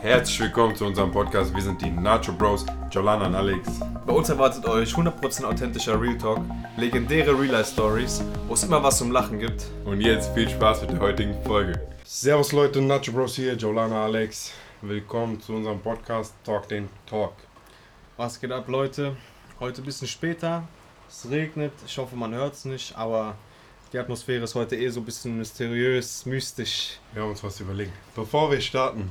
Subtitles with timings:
[0.00, 1.52] Herzlich willkommen zu unserem Podcast.
[1.52, 3.80] Wir sind die Nacho Bros, Jolana und Alex.
[4.06, 6.38] Bei uns erwartet euch 100% authentischer Real Talk,
[6.76, 9.66] legendäre Real Life Stories, wo es immer was zum Lachen gibt.
[9.84, 11.84] Und jetzt viel Spaß mit der heutigen Folge.
[12.04, 14.52] Servus Leute, Nacho Bros hier, Jolana, Alex.
[14.82, 17.34] Willkommen zu unserem Podcast Talk den Talk.
[18.16, 19.16] Was geht ab, Leute?
[19.58, 20.62] Heute ein bisschen später.
[21.08, 21.72] Es regnet.
[21.84, 23.34] Ich hoffe, man hört es nicht, aber
[23.92, 27.00] die Atmosphäre ist heute eh so ein bisschen mysteriös, mystisch.
[27.12, 27.90] Wir haben uns was überlegt.
[28.14, 29.10] Bevor wir starten,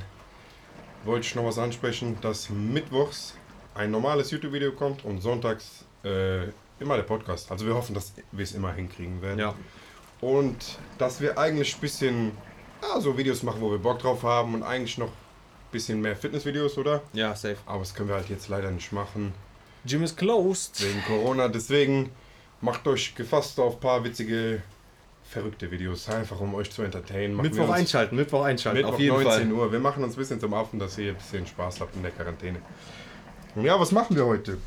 [1.08, 3.34] wollte ich noch was ansprechen, dass mittwochs
[3.74, 6.44] ein normales YouTube-Video kommt und sonntags äh,
[6.78, 7.50] immer der Podcast.
[7.50, 9.40] Also wir hoffen, dass wir es immer hinkriegen werden.
[9.40, 9.54] Ja.
[10.20, 12.32] Und dass wir eigentlich ein bisschen
[12.82, 16.14] ja, so Videos machen, wo wir Bock drauf haben und eigentlich noch ein bisschen mehr
[16.14, 17.02] Fitnessvideos, oder?
[17.12, 17.56] Ja, safe.
[17.66, 19.32] Aber das können wir halt jetzt leider nicht machen
[19.84, 20.82] Gym is closed.
[20.82, 21.48] wegen Corona.
[21.48, 22.10] Deswegen
[22.60, 24.62] macht euch gefasst auf ein paar witzige,
[25.28, 27.34] verrückte Videos, einfach um euch zu entertainen.
[27.34, 29.52] Machen Mittwoch einschalten, Mittwoch einschalten, Mittwoch auf jeden 19 Fall.
[29.52, 29.72] Uhr.
[29.72, 32.12] Wir machen uns ein bisschen zum Affen, dass ihr ein bisschen Spaß habt in der
[32.12, 32.60] Quarantäne.
[33.56, 34.58] Ja, was machen wir heute?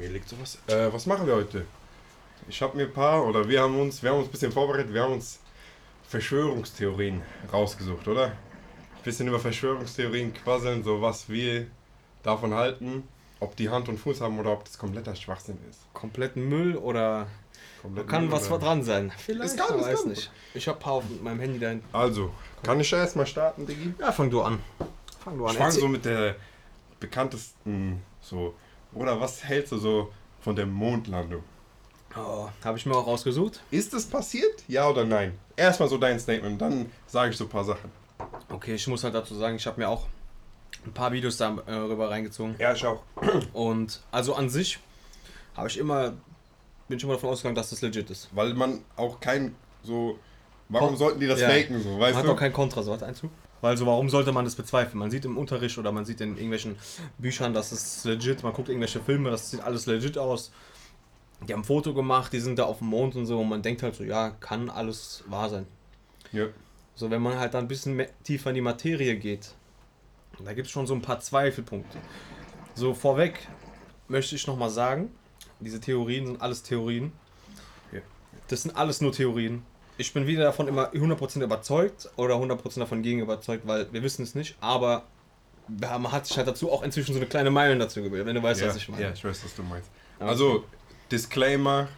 [0.00, 0.58] Hier liegt sowas.
[0.66, 1.66] Äh, was machen wir heute?
[2.48, 4.92] Ich habe mir ein paar, oder wir haben uns, wir haben uns ein bisschen vorbereitet,
[4.92, 5.40] wir haben uns
[6.08, 8.26] Verschwörungstheorien rausgesucht, oder?
[8.26, 11.66] Ein bisschen über Verschwörungstheorien quasseln, so was wir
[12.22, 13.02] davon halten,
[13.40, 15.80] ob die Hand und Fuß haben oder ob das kompletter Schwachsinn ist.
[15.92, 17.26] Kompletten Müll oder
[17.86, 19.12] Komplett kann was oder- dran sein.
[19.18, 20.08] Vielleicht, Es kann, ich es weiß kann.
[20.10, 20.30] nicht.
[20.54, 21.82] Ich hab ein paar auf meinem Handy dahin.
[21.92, 22.30] Also,
[22.62, 23.94] kann ich erstmal starten, Diggi?
[23.98, 24.58] Ja, fang du an.
[25.22, 25.52] Fang du an.
[25.52, 26.36] Ich fange Erzähl- so mit der
[27.00, 28.54] bekanntesten so.
[28.94, 31.42] Oder was hältst du so von der Mondlandung?
[32.16, 33.60] Oh, habe ich mir auch rausgesucht.
[33.70, 34.64] Ist es passiert?
[34.68, 35.38] Ja oder nein?
[35.54, 37.90] Erstmal so dein Statement, dann sage ich so ein paar Sachen.
[38.48, 40.06] Okay, ich muss halt dazu sagen, ich habe mir auch
[40.86, 42.54] ein paar Videos darüber reingezogen.
[42.58, 43.02] Ja, ich auch.
[43.52, 44.78] Und also an sich
[45.54, 46.14] habe ich immer,
[46.88, 48.28] bin ich immer davon ausgegangen, dass das legit ist.
[48.34, 50.18] Weil man auch kein so.
[50.68, 51.48] Warum Kon- sollten die das Ja.
[51.48, 51.90] faken so?
[51.90, 52.32] Man Weißt hat du?
[52.32, 53.30] auch kein Kontra, so was Einzug.
[53.60, 54.98] Weil so, warum sollte man das bezweifeln?
[54.98, 56.76] Man sieht im Unterricht oder man sieht in irgendwelchen
[57.18, 58.42] Büchern, das ist legit.
[58.42, 60.52] Man guckt irgendwelche Filme, das sieht alles legit aus.
[61.46, 63.38] Die haben ein Foto gemacht, die sind da auf dem Mond und so.
[63.40, 65.66] Und man denkt halt so, ja, kann alles wahr sein.
[66.32, 66.46] ja.
[66.98, 69.50] So, wenn man halt dann ein bisschen mehr, tiefer in die Materie geht,
[70.42, 71.98] da gibt es schon so ein paar Zweifelpunkte.
[72.74, 73.46] So, vorweg
[74.08, 75.10] möchte ich nochmal sagen,
[75.60, 77.12] diese Theorien sind alles Theorien.
[78.48, 79.62] Das sind alles nur Theorien.
[79.98, 84.22] Ich bin weder davon immer 100% überzeugt oder 100% davon gegen überzeugt, weil wir wissen
[84.22, 85.04] es nicht, aber
[85.68, 88.42] man hat sich halt dazu auch inzwischen so eine kleine Meinung dazu gebildet, wenn du
[88.42, 89.02] weißt, ja, was ich meine.
[89.02, 89.90] ja, ich weiß, was du meinst.
[90.20, 90.28] Okay.
[90.28, 90.64] Also,
[91.10, 91.88] Disclaimer: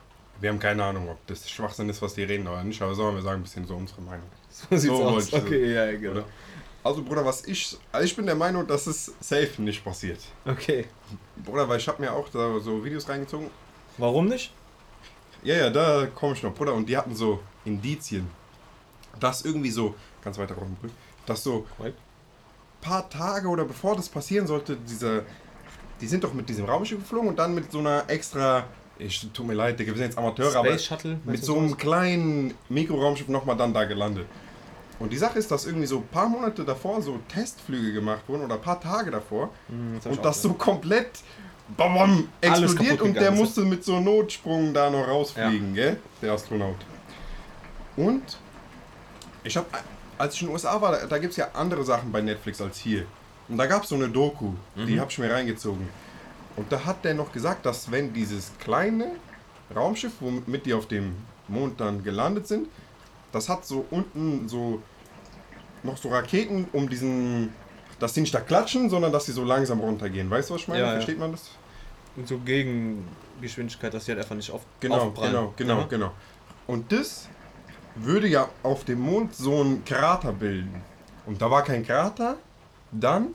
[0.41, 3.17] Wir haben keine Ahnung, ob das Schwachsinn ist, was die reden oder nicht, aber sollen
[3.17, 4.27] wir sagen, ein bisschen so unsere Meinung.
[4.49, 5.25] so sieht's so aus.
[5.25, 6.13] ich so- Okay, ja, genau.
[6.13, 6.25] Oder?
[6.89, 7.77] Also, Bruder, was ich.
[7.93, 10.21] Also ich bin der Meinung, dass es safe nicht passiert.
[10.47, 10.87] Okay.
[11.45, 13.51] Bruder, weil ich habe mir auch da so Videos reingezogen.
[13.99, 14.53] Warum nicht?
[15.43, 16.73] Ja, ja, da komme ich noch, Bruder.
[16.75, 18.29] Und die hatten so Indizien,
[19.21, 19.95] dass irgendwie so,
[20.25, 20.89] ganz weiter runter,
[21.27, 21.95] dass so Right.
[22.81, 25.25] paar Tage oder bevor das passieren sollte, diese,
[26.01, 28.65] die sind doch mit diesem Raumschiff geflogen und dann mit so einer extra,
[28.99, 31.21] ich tut mir leid, Digga, wir sind jetzt Amateure, aber Space Shuttle?
[31.25, 31.79] mit so einem sowas?
[31.81, 34.27] kleinen Mikroraumschiff nochmal dann da gelandet.
[34.99, 38.43] Und die Sache ist, dass irgendwie so ein paar Monate davor so Testflüge gemacht wurden
[38.45, 41.21] oder ein paar Tage davor Hm, das und das so komplett
[41.77, 45.99] bam, bam, explodiert und der musste mit so Notsprung da noch rausfliegen, gell?
[46.21, 46.77] Der Astronaut.
[47.97, 48.39] Und
[49.45, 49.67] ich habe,
[50.19, 52.61] als ich in den USA war, da, da gibt es ja andere Sachen bei Netflix
[52.61, 53.07] als hier.
[53.49, 55.01] Und da gab es so eine Doku, die Mhm.
[55.01, 55.89] habe ich mir reingezogen.
[56.57, 59.13] Und da hat der noch gesagt, dass wenn dieses kleine
[59.75, 61.15] Raumschiff, womit die auf dem
[61.47, 62.69] Mond dann gelandet sind,
[63.33, 64.83] das hat so unten so
[65.83, 67.53] noch so Raketen um diesen,
[68.01, 70.29] dass die nicht da klatschen, sondern dass sie so langsam runtergehen.
[70.31, 70.81] Weißt du, was ich meine?
[70.81, 70.93] Ja, ja.
[70.95, 71.51] Versteht man das?
[72.17, 75.31] Und so Gegengeschwindigkeit, dass sie halt einfach nicht auf, Genau, aufprallen.
[75.33, 75.87] genau, genau, Ja.
[75.87, 76.13] genau.
[76.67, 77.29] Und das
[77.95, 80.83] würde ja auf dem Mond so einen Krater bilden.
[81.27, 82.37] Und da war kein Krater.
[82.91, 83.29] Dann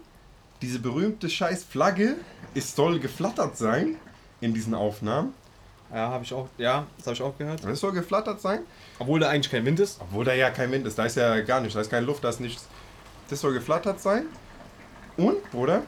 [0.61, 2.15] diese berühmte scheiß Flagge,
[2.55, 3.95] es soll geflattert sein
[4.41, 5.33] in diesen Aufnahmen.
[5.93, 7.63] Ja, habe ich auch, ja, das habe ich auch gehört.
[7.65, 8.61] Es soll geflattert sein.
[8.97, 9.99] Obwohl da eigentlich kein Wind ist.
[10.01, 12.23] Obwohl da ja kein Wind ist, da ist ja gar nichts, da ist keine Luft,
[12.23, 12.65] da ist nichts.
[13.29, 14.25] Das soll geflattert sein.
[15.17, 15.83] Und, Bruder,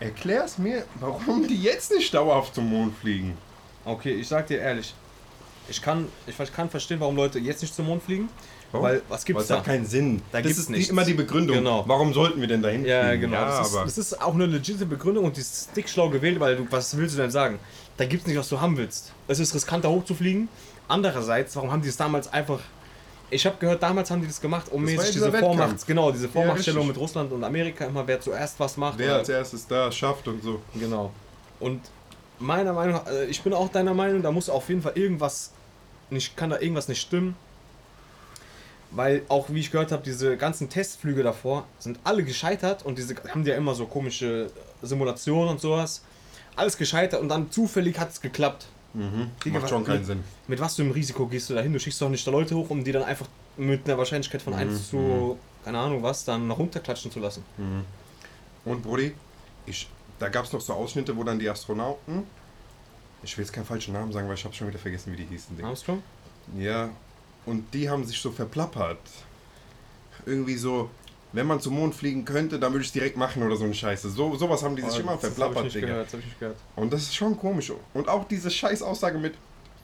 [0.00, 3.36] erklär's mir, warum die jetzt nicht dauerhaft zum Mond fliegen.
[3.84, 4.94] Okay, ich sag dir ehrlich,
[5.68, 8.28] ich kann, ich kann verstehen, warum Leute jetzt nicht zum Mond fliegen.
[8.72, 9.58] Weil, was gibt's es da?
[9.58, 10.22] hat keinen Sinn.
[10.32, 10.88] Da das ist die, nichts.
[10.88, 11.58] immer die Begründung.
[11.58, 11.84] Genau.
[11.86, 13.20] Warum sollten wir denn dahin Ja, fliegen?
[13.22, 13.36] genau.
[13.36, 16.56] Ja, das, ist, das ist auch eine legitime Begründung und die ist dickschlau gewählt, weil
[16.56, 17.58] du, was willst du denn sagen?
[18.02, 19.12] Da gibt's nicht, was du haben willst.
[19.28, 20.48] Es ist riskanter hochzufliegen.
[20.88, 22.58] Andererseits, warum haben die es damals einfach.
[23.30, 26.10] Ich habe gehört, damals haben die das gemacht, um Das mäßig ja diese Vormacht, genau,
[26.10, 26.96] diese Vormachtstellung richtig.
[26.96, 28.98] mit Russland und Amerika, immer wer zuerst was macht.
[28.98, 30.60] wer als erstes da schafft und so.
[30.74, 31.12] Genau.
[31.60, 31.80] Und
[32.40, 35.52] meiner Meinung nach, äh, ich bin auch deiner Meinung, da muss auf jeden Fall irgendwas
[36.10, 37.36] nicht, kann da irgendwas nicht stimmen.
[38.90, 43.14] Weil auch, wie ich gehört habe, diese ganzen Testflüge davor sind alle gescheitert und diese
[43.28, 44.50] haben ja immer so komische
[44.82, 46.02] Simulationen und sowas.
[46.56, 48.66] Alles gescheitert und dann zufällig hat es geklappt.
[48.94, 50.24] Digga, Macht schon keinen mit, Sinn.
[50.48, 51.72] Mit was für einem Risiko gehst du da hin?
[51.72, 53.26] Du schickst doch nicht da Leute hoch, um die dann einfach
[53.56, 57.42] mit einer Wahrscheinlichkeit von 1 zu, keine Ahnung was, dann noch runterklatschen zu lassen.
[58.64, 59.14] Und Brudi,
[59.66, 59.88] ich,
[60.18, 62.24] da gab es noch so Ausschnitte, wo dann die Astronauten,
[63.22, 65.26] ich will jetzt keinen falschen Namen sagen, weil ich habe schon wieder vergessen, wie die
[65.26, 65.56] hießen.
[65.56, 65.68] Digga.
[65.68, 66.02] Armstrong?
[66.58, 66.90] Ja,
[67.46, 68.98] und die haben sich so verplappert.
[70.26, 70.90] Irgendwie so,
[71.32, 73.74] wenn man zum Mond fliegen könnte, dann würde ich es direkt machen oder so eine
[73.74, 74.10] Scheiße.
[74.10, 75.86] So, sowas haben die sich immer Oh, das hab ich verplappert, nicht Digga.
[75.86, 76.56] gehört, das hab ich nicht gehört.
[76.76, 77.72] Und das ist schon komisch.
[77.94, 79.34] Und auch diese scheiß Aussage mit,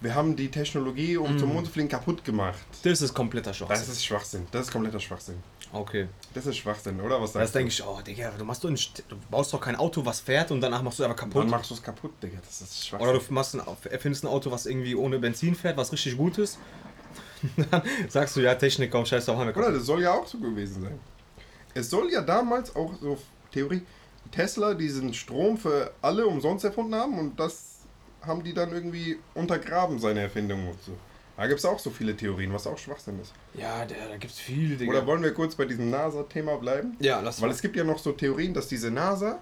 [0.00, 1.38] wir haben die Technologie, um Mhm.
[1.38, 2.58] zum Mond zu fliegen, kaputt gemacht.
[2.84, 3.76] Das ist kompletter Schwachsinn.
[3.86, 4.46] Das ist Schwachsinn.
[4.52, 5.36] Das ist kompletter Schwachsinn.
[5.72, 6.06] okay.
[6.34, 7.20] Das ist Schwachsinn, oder?
[7.20, 7.58] Was Das sagst du?
[7.58, 10.60] denke ich, oh Digga, du machst nicht, du baust doch kein Auto, was fährt und
[10.60, 11.50] danach machst du einfach Dann kaputt.
[11.50, 12.38] machst du es kaputt, Digga.
[12.46, 13.08] Das ist Schwachsinn.
[13.08, 16.38] Oder du machst ein, erfindest ein Auto, was irgendwie ohne Benzin fährt, was richtig gut
[16.38, 16.58] ist.
[17.70, 19.78] Dann sagst du, ja, Technik, komm, scheiß drauf, haben wir Oder kaputt.
[19.80, 21.00] das soll ja auch so gewesen sein.
[21.74, 23.18] Es soll ja damals auch so
[23.52, 23.82] Theorie,
[24.32, 27.78] Tesla diesen Strom für alle umsonst erfunden haben und das
[28.22, 30.92] haben die dann irgendwie untergraben, seine Erfindung und so.
[31.36, 33.32] Da gibt es auch so viele Theorien, was auch Schwachsinn ist.
[33.54, 34.90] Ja, der, da gibt's viel, Digga.
[34.90, 36.96] Oder wollen wir kurz bei diesem NASA-Thema bleiben?
[36.98, 37.54] ja, lass Weil mal.
[37.54, 39.38] es gibt ja noch so Theorien, dass diese NASA.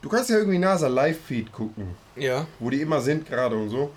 [0.00, 2.46] Du kannst ja irgendwie NASA Live-Feed gucken, Ja.
[2.58, 3.90] wo die immer sind gerade und so.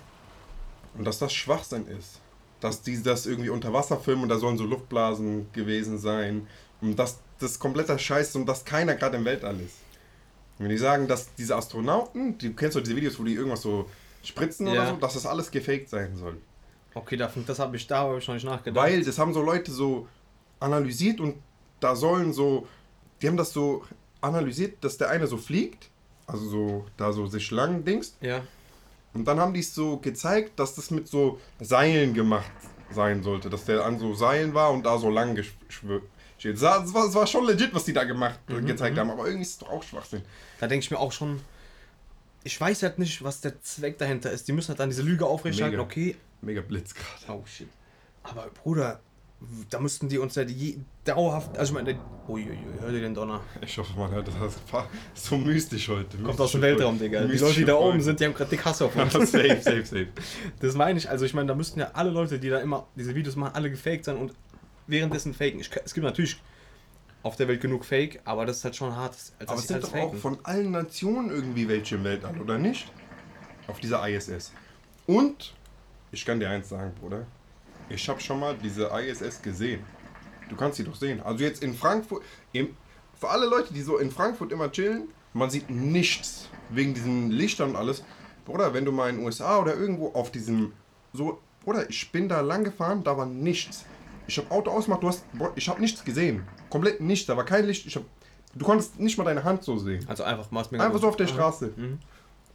[0.96, 2.20] Und dass das Schwachsinn ist.
[2.60, 6.46] Dass die das irgendwie unter Wasser filmen und da sollen so Luftblasen gewesen sein.
[6.80, 9.76] Und dass das kompletter Scheiß und dass keiner gerade im Weltall ist.
[10.58, 13.62] Und wenn die sagen, dass diese Astronauten, du kennst doch diese Videos, wo die irgendwas
[13.62, 13.88] so
[14.22, 14.90] spritzen oder Ja.
[14.90, 16.36] so, dass das alles gefaked sein soll.
[16.94, 18.82] Okay, da- das habe ich, da habe ich noch nicht nachgedacht.
[18.84, 20.06] Weil das haben so Leute so
[20.58, 21.36] analysiert und
[21.80, 22.66] da sollen so,
[23.22, 23.84] die haben das so
[24.20, 25.88] analysiert, dass der eine so fliegt,
[26.26, 28.16] also so, da so sich lang dingst.
[28.20, 28.42] Ja.
[29.14, 32.50] Und dann haben die es so gezeigt, dass das mit so Seilen gemacht
[32.92, 35.42] sein sollte, dass der an so Seilen war und da so lang
[36.42, 36.60] Das
[36.94, 39.70] war, war- schon legit, was die da gemacht, gezeigt haben, aber irgendwie ist es doch
[39.70, 40.22] auch Schwachsinn.
[40.58, 41.40] Da denke ich mir auch schon,
[42.44, 44.48] ich weiß halt nicht, was der Zweck dahinter ist.
[44.48, 45.82] Die müssen halt dann diese Lüge aufrechterhalten, Mega.
[45.86, 46.16] okay.
[46.42, 47.38] Mega Blitz gerade.
[47.38, 47.68] Oh shit.
[48.22, 49.00] Aber Bruder,
[49.70, 51.98] da müssten die uns ja die dauerhaft, also ich meine,
[52.28, 53.40] uiuiui, hör dir den Donner.
[53.62, 54.34] Ich hoffe, man hört das.
[54.38, 56.16] Das war so mystisch heute.
[56.18, 57.24] Kommt aus dem Weltraum, Digga.
[57.24, 59.12] Die Leute, die da oben sind, die haben gerade dick Hass auf uns.
[59.12, 60.08] safe, safe, safe.
[60.60, 63.14] Das meine ich, also ich meine, da müssten ja alle Leute, die da immer diese
[63.14, 64.32] Videos machen, alle gefaked sein und
[64.90, 65.60] währenddessen faken.
[65.60, 66.40] Ich, es gibt natürlich
[67.22, 69.82] auf der Welt genug Fake, aber das ist halt schon hart, als Aber es sind
[69.82, 70.18] doch auch faken.
[70.18, 72.90] von allen Nationen irgendwie welche im Weltall, oder nicht?
[73.66, 74.52] Auf dieser ISS.
[75.06, 75.54] Und,
[76.12, 77.26] ich kann dir eins sagen, Bruder.
[77.88, 79.84] Ich habe schon mal diese ISS gesehen.
[80.48, 81.20] Du kannst sie doch sehen.
[81.20, 82.22] Also jetzt in Frankfurt,
[82.52, 82.76] im,
[83.18, 87.70] für alle Leute, die so in Frankfurt immer chillen, man sieht nichts wegen diesen Lichtern
[87.70, 88.04] und alles.
[88.44, 90.72] Bruder, wenn du mal in den USA oder irgendwo auf diesem,
[91.12, 93.84] so, Bruder, ich bin da lang gefahren, da war nichts.
[94.30, 95.24] Ich habe Auto ausgemacht, du hast,
[95.56, 96.44] ich habe nichts gesehen.
[96.70, 97.84] Komplett nichts, da war kein Licht.
[97.84, 98.04] Ich hab,
[98.54, 100.04] du konntest nicht mal deine Hand so sehen.
[100.08, 101.34] Also einfach mir Einfach so auf der Aha.
[101.34, 101.72] Straße.
[101.76, 101.98] Mhm.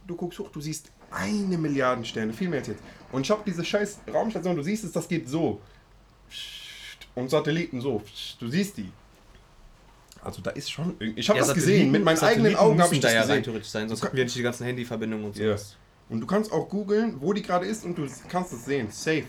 [0.06, 2.82] Du guckst hoch, du siehst eine Milliarde Sterne, viel mehr als jetzt.
[3.12, 5.60] Und ich habe diese scheiß Raumstation, du siehst es, das geht so.
[7.14, 8.02] Und Satelliten so.
[8.38, 8.90] Du siehst die.
[10.22, 10.98] Also da ist schon.
[10.98, 13.08] irg- Ich habe Ja, das Satelliten- gesehen, mit meinen eigenen Satelliten Augen habe ich da
[13.08, 13.42] das ja rein gesehen.
[13.44, 15.42] theoretisch sein, sonst hätten wir nicht die ganzen Handyverbindungen und so.
[15.42, 15.56] Ja.
[16.08, 18.88] Und du kannst auch googeln, wo die gerade ist und du kannst es sehen.
[18.90, 19.24] Safe.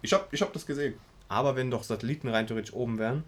[0.00, 0.94] Ich habe ich hab das gesehen.
[1.28, 3.24] Aber wenn doch Satelliten rein theoretisch oben wären,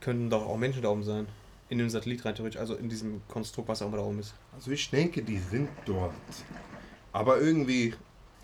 [0.00, 1.26] könnten doch auch Menschen da oben sein.
[1.68, 4.34] In dem Satellit rein theoretisch, also in diesem Konstrukt, was auch immer da oben ist.
[4.54, 6.14] Also ich denke, die sind dort.
[7.12, 7.94] Aber irgendwie,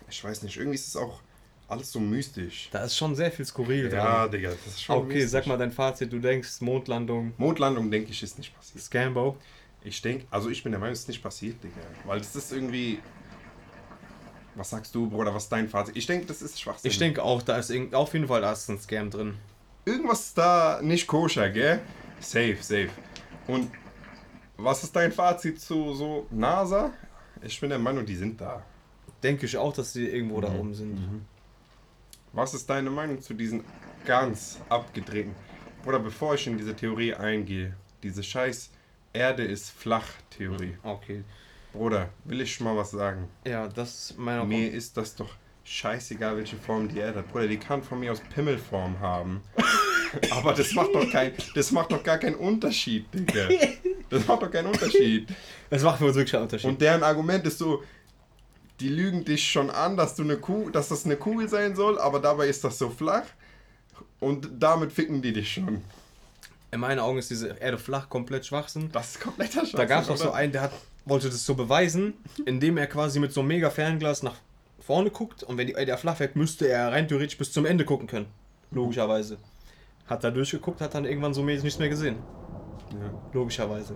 [0.09, 1.21] ich weiß nicht, irgendwie ist es auch
[1.67, 2.69] alles so mystisch.
[2.71, 4.31] Da ist schon sehr viel skurril Ja, dran.
[4.31, 5.31] Digga, das ist schon Okay, mystisch.
[5.31, 6.11] sag mal dein Fazit.
[6.11, 8.83] Du denkst, Mondlandung, Mondlandung, denke ich, ist nicht passiert.
[8.83, 9.37] Scambo.
[9.85, 11.75] Ich denke, also ich bin der Meinung, es ist nicht passiert, Digga.
[12.05, 12.99] Weil das ist irgendwie.
[14.55, 15.33] Was sagst du, Bruder?
[15.33, 15.95] Was ist dein Fazit?
[15.97, 16.89] Ich denke, das ist Schwachsinn.
[16.91, 19.35] Ich denke auch, da ist irgend- auf jeden Fall da ist ein Scam drin.
[19.85, 21.81] Irgendwas ist da nicht koscher, gell?
[22.19, 22.89] Safe, safe.
[23.47, 23.71] Und
[24.57, 26.91] was ist dein Fazit zu so NASA?
[27.41, 28.63] Ich bin der Meinung, die sind da.
[29.21, 30.59] Denke ich auch, dass die irgendwo da Mhm.
[30.59, 31.25] oben sind.
[32.31, 33.63] Was ist deine Meinung zu diesen
[34.05, 35.33] ganz abgedrehten?
[35.85, 38.69] Oder bevor ich in diese Theorie eingehe, diese scheiß
[39.11, 40.77] Erde ist flach Theorie.
[40.83, 41.23] Okay.
[41.73, 43.27] Bruder, will ich mal was sagen?
[43.45, 45.29] Ja, das ist meiner Mir ist das doch
[45.63, 47.31] scheißegal, welche Form die Erde hat.
[47.31, 49.41] Bruder, die kann von mir aus Pimmelform haben.
[50.31, 53.49] Aber das macht doch kein, das macht doch gar keinen Unterschied, Digga.
[54.09, 55.27] Das macht doch keinen Unterschied.
[55.71, 56.69] Das macht für uns wirklich einen Unterschied.
[56.69, 57.83] Und deren Argument ist so,
[58.79, 61.97] die lügen dich schon an, dass du eine Kuh, dass das eine Kugel sein soll,
[61.99, 63.25] aber dabei ist das so flach.
[64.19, 65.81] Und damit ficken die dich schon.
[66.73, 68.89] In meinen Augen ist diese Erde flach, komplett Schwachsinn.
[68.91, 69.73] Das ist kompletter Scheiß.
[69.73, 70.71] Da gab es auch so einen, der hat,
[71.05, 72.15] wollte das so beweisen,
[72.45, 74.33] indem er quasi mit so einem mega Fernglas nach
[74.79, 77.85] vorne guckt und wenn die Erde flach wird, müsste er rein theoretisch bis zum Ende
[77.85, 78.25] gucken können.
[78.71, 79.37] Logischerweise.
[80.07, 82.15] Hat da durchgeguckt, hat dann irgendwann so mäßig nichts mehr gesehen.
[82.89, 83.21] Ja.
[83.33, 83.95] Logischerweise.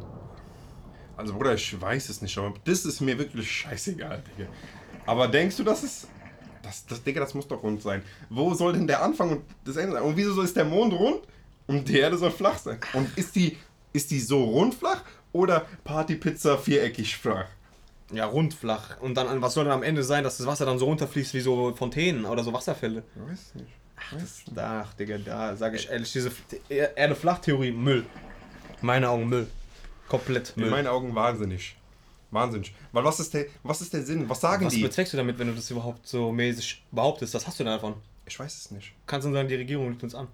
[1.15, 4.50] Also Bruder, ich weiß es nicht, aber das ist mir wirklich scheißegal, Digga.
[5.07, 6.07] Aber denkst du, dass es...
[6.62, 8.03] Das, das, Digga, das muss doch rund sein.
[8.29, 10.03] Wo soll denn der Anfang und das Ende sein?
[10.03, 11.22] Und wieso ist der Mond rund
[11.68, 12.80] und die Erde soll flach sein?
[12.94, 13.58] Und ist die,
[13.94, 17.46] ist die so rundflach oder Partypizza viereckig flach?
[18.14, 19.00] Ja, rundflach.
[19.02, 21.42] Und dann, was soll dann am Ende sein, dass das Wasser dann so runterfließt wie
[21.42, 23.04] so Fontänen oder so Wasserfälle?
[23.16, 23.72] Ich weiß nicht.
[24.12, 26.32] Das, ach, Digga, da sage ich ehrlich, diese
[26.70, 28.06] Erde-Flach-Theorie, Müll.
[28.82, 29.48] Meine Augen Müll.
[30.08, 30.72] Komplett In Müll.
[30.72, 31.76] meinen Augen wahnsinnig.
[32.32, 32.74] Wahnsinnig.
[32.92, 34.30] Weil was ist der, was ist der Sinn?
[34.30, 34.84] Was sagen Was die?
[34.84, 37.34] bezweckst du damit, wenn du das überhaupt so mäßig behauptest?
[37.34, 37.96] Was hast du denn davon?
[38.26, 38.94] Ich weiß es nicht.
[39.06, 40.28] Kannst du sagen, die Regierung lügt uns an?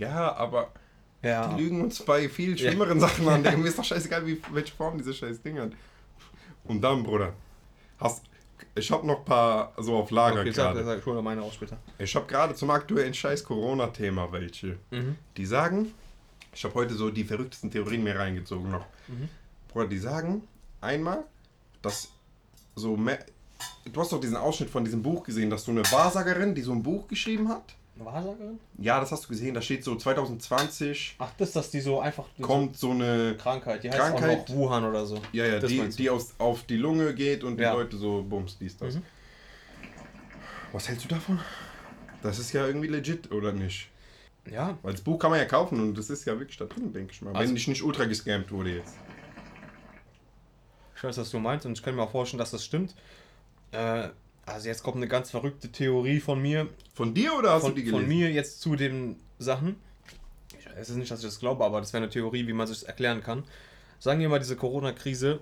[0.00, 0.70] Ja, aber
[1.22, 1.48] Ja.
[1.54, 3.42] die lügen uns bei viel schlimmeren Sachen an.
[3.42, 5.72] Mir ist doch scheißegal, wie, welche Form diese scheiß Dinger hat.
[6.64, 7.32] Und dann, Bruder,
[7.98, 8.22] hast,
[8.74, 10.84] ich habe noch ein paar so auf Lager Okay, gerade.
[10.84, 11.76] sag, ich hole meine auch später.
[11.98, 14.78] Ich habe gerade zum aktuellen scheiß Corona-Thema welche.
[14.90, 15.16] Mhm.
[15.36, 15.92] Die sagen,
[16.54, 18.84] ich habe heute so die verrücktesten Theorien mir reingezogen noch.
[19.08, 19.28] Mhm.
[19.68, 20.42] Bruder, die sagen
[20.80, 21.24] einmal,
[21.82, 22.08] dass
[22.74, 23.18] so mehr,
[23.92, 26.72] Du hast doch diesen Ausschnitt von diesem Buch gesehen, dass so eine Wahrsagerin, die so
[26.72, 27.74] ein Buch geschrieben hat.
[28.04, 28.58] Wahrsagerin?
[28.78, 29.54] Ja, das hast du gesehen.
[29.54, 32.24] Da steht so 2020 Ach, das, dass die so einfach.
[32.40, 33.82] kommt so eine, Krankheit.
[33.84, 34.38] Die heißt Krankheit.
[34.40, 35.20] auch Wuhan oder so.
[35.32, 37.72] ja, ja, Das die, die aus, auf die Lunge geht und Ja.
[37.72, 38.94] die Leute so bums, dies, das.
[38.96, 39.02] Mhm.
[40.72, 41.40] Was hältst du davon?
[42.22, 43.88] Das ist ja irgendwie legit, oder nicht?
[44.50, 46.92] Ja, Weil das Buch kann man ja kaufen und das ist ja wirklich da drin,
[46.92, 47.34] denke ich mal.
[47.34, 48.94] Also- wenn ich nicht ultra gescammt wurde jetzt.
[50.96, 52.94] ich weiß, was du meinst und ich kann mir auch vorstellen, dass das stimmt.
[53.72, 54.08] Äh,
[54.46, 56.68] also jetzt kommt eine ganz verrückte Theorie von mir.
[56.94, 58.00] Von dir oder hast Von, du die gelesen?
[58.00, 59.76] von mir jetzt zu den Sachen.
[60.76, 62.80] Weiß jetzt nicht, dass ich das glaube, aber das wäre eine Theorie, wie man sich
[62.80, 63.44] das erklären kann.
[63.98, 65.40] Sagen wir mal, diese Corona-Krise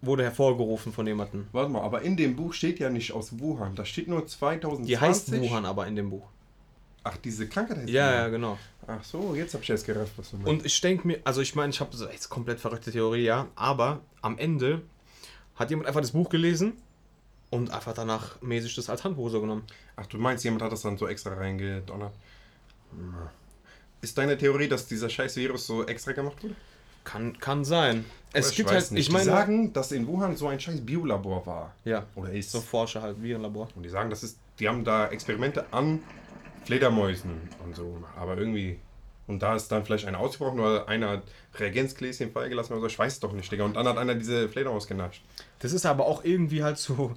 [0.00, 1.48] wurde hervorgerufen von jemandem.
[1.52, 3.74] Warte mal, aber in dem Buch steht ja nicht aus Wuhan.
[3.74, 4.86] Da steht nur 2020.
[4.86, 6.28] Die heißt Wuhan aber in dem Buch.
[7.02, 8.58] Ach, diese Krankheit heißt Ja, ja, genau.
[8.86, 10.48] Ach so, jetzt hab ich erst gerafft, was du meinst.
[10.48, 13.48] Und ich denke mir, also ich meine, ich habe so jetzt komplett verrückte Theorie, ja,
[13.54, 14.82] aber am Ende
[15.56, 16.74] hat jemand einfach das Buch gelesen
[17.50, 19.64] und einfach danach mäßig das als Handbuch so genommen.
[19.96, 22.12] Ach, du meinst, jemand hat das dann so extra reingedonnert?
[24.00, 26.54] Ist deine Theorie, dass dieser scheiß Virus so extra gemacht wurde?
[27.04, 28.04] Kann, kann sein.
[28.32, 29.06] Es Oder gibt weiß halt, nicht.
[29.06, 31.74] ich meine, die sagen, dass in Wuhan so ein scheiß Biolabor war.
[31.84, 32.50] ja, Oder ist.
[32.50, 33.68] so Forscher halt, Virenlabor.
[33.76, 36.00] Und die sagen, das ist, die haben da Experimente an
[36.64, 38.02] Fledermäusen und so.
[38.16, 38.80] Aber irgendwie.
[39.28, 41.22] Und da ist dann vielleicht einer ausgebrochen oder einer hat
[41.58, 42.86] Reagenzgläschen freigelassen oder so.
[42.86, 43.64] Ich weiß es doch nicht, Digga.
[43.64, 45.22] Und dann hat einer diese Fledermaus genascht.
[45.58, 47.12] Das ist aber auch irgendwie halt so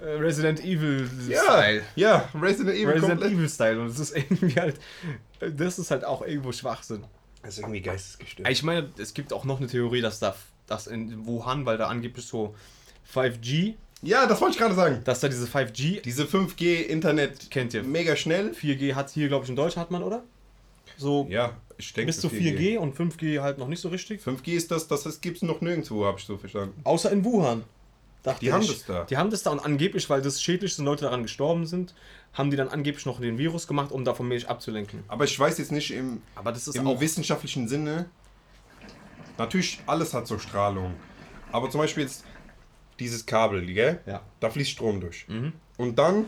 [0.00, 1.82] äh, Resident Evil Ja, Style.
[1.94, 3.32] ja, Resident Evil Resident komplett.
[3.32, 4.80] Evil Style und es ist irgendwie halt,
[5.40, 7.04] das ist halt auch irgendwo Schwachsinn.
[7.42, 8.48] Das ist irgendwie geistesgestört.
[8.48, 10.34] Ich meine, es gibt auch noch eine Theorie, dass da,
[10.66, 12.54] dass in Wuhan, weil da angeblich so
[13.12, 15.00] 5G, Ja, das wollte ich gerade sagen.
[15.04, 18.50] dass da diese 5G, Diese 5G-Internet kennt ihr, mega schnell.
[18.52, 20.22] 4G hat hier, glaube ich, in Deutschland hat man, oder?
[20.96, 24.20] So Ja, ich denke bis zu 4G und 5G halt noch nicht so richtig.
[24.22, 26.80] 5G ist das, das gibt es noch nirgendwo, habe ich so verstanden.
[26.84, 27.64] Außer in Wuhan.
[28.22, 28.68] Dachte Die haben ich.
[28.68, 29.04] das da.
[29.04, 31.92] Die haben das da und angeblich, weil das schädlich sind, Leute daran gestorben sind,
[32.34, 35.02] haben die dann angeblich noch den Virus gemacht, um davon Milch abzulenken.
[35.08, 37.00] Aber ich weiß jetzt nicht im, Aber das ist im auch.
[37.00, 38.06] wissenschaftlichen Sinne.
[39.38, 40.94] Natürlich, alles hat so Strahlung.
[41.50, 42.24] Aber zum Beispiel jetzt
[43.00, 44.00] dieses Kabel, gell?
[44.06, 44.22] Ja.
[44.40, 45.26] Da fließt Strom durch.
[45.28, 45.52] Mhm.
[45.76, 46.26] Und dann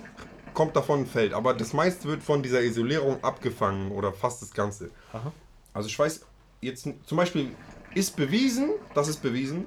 [0.54, 1.32] kommt davon ein Feld.
[1.34, 4.90] Aber das meiste wird von dieser Isolierung abgefangen oder fast das Ganze.
[5.12, 5.32] Aha.
[5.72, 6.24] Also ich weiß
[6.60, 7.54] jetzt zum Beispiel
[7.94, 9.66] ist bewiesen, das ist bewiesen,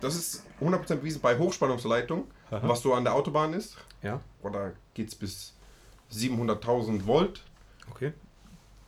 [0.00, 2.60] das ist 100% bewiesen bei Hochspannungsleitung, Aha.
[2.66, 3.76] was so an der Autobahn ist.
[4.02, 5.54] Ja, Oder geht's bis
[6.12, 7.44] 700.000 Volt.
[7.90, 8.12] okay.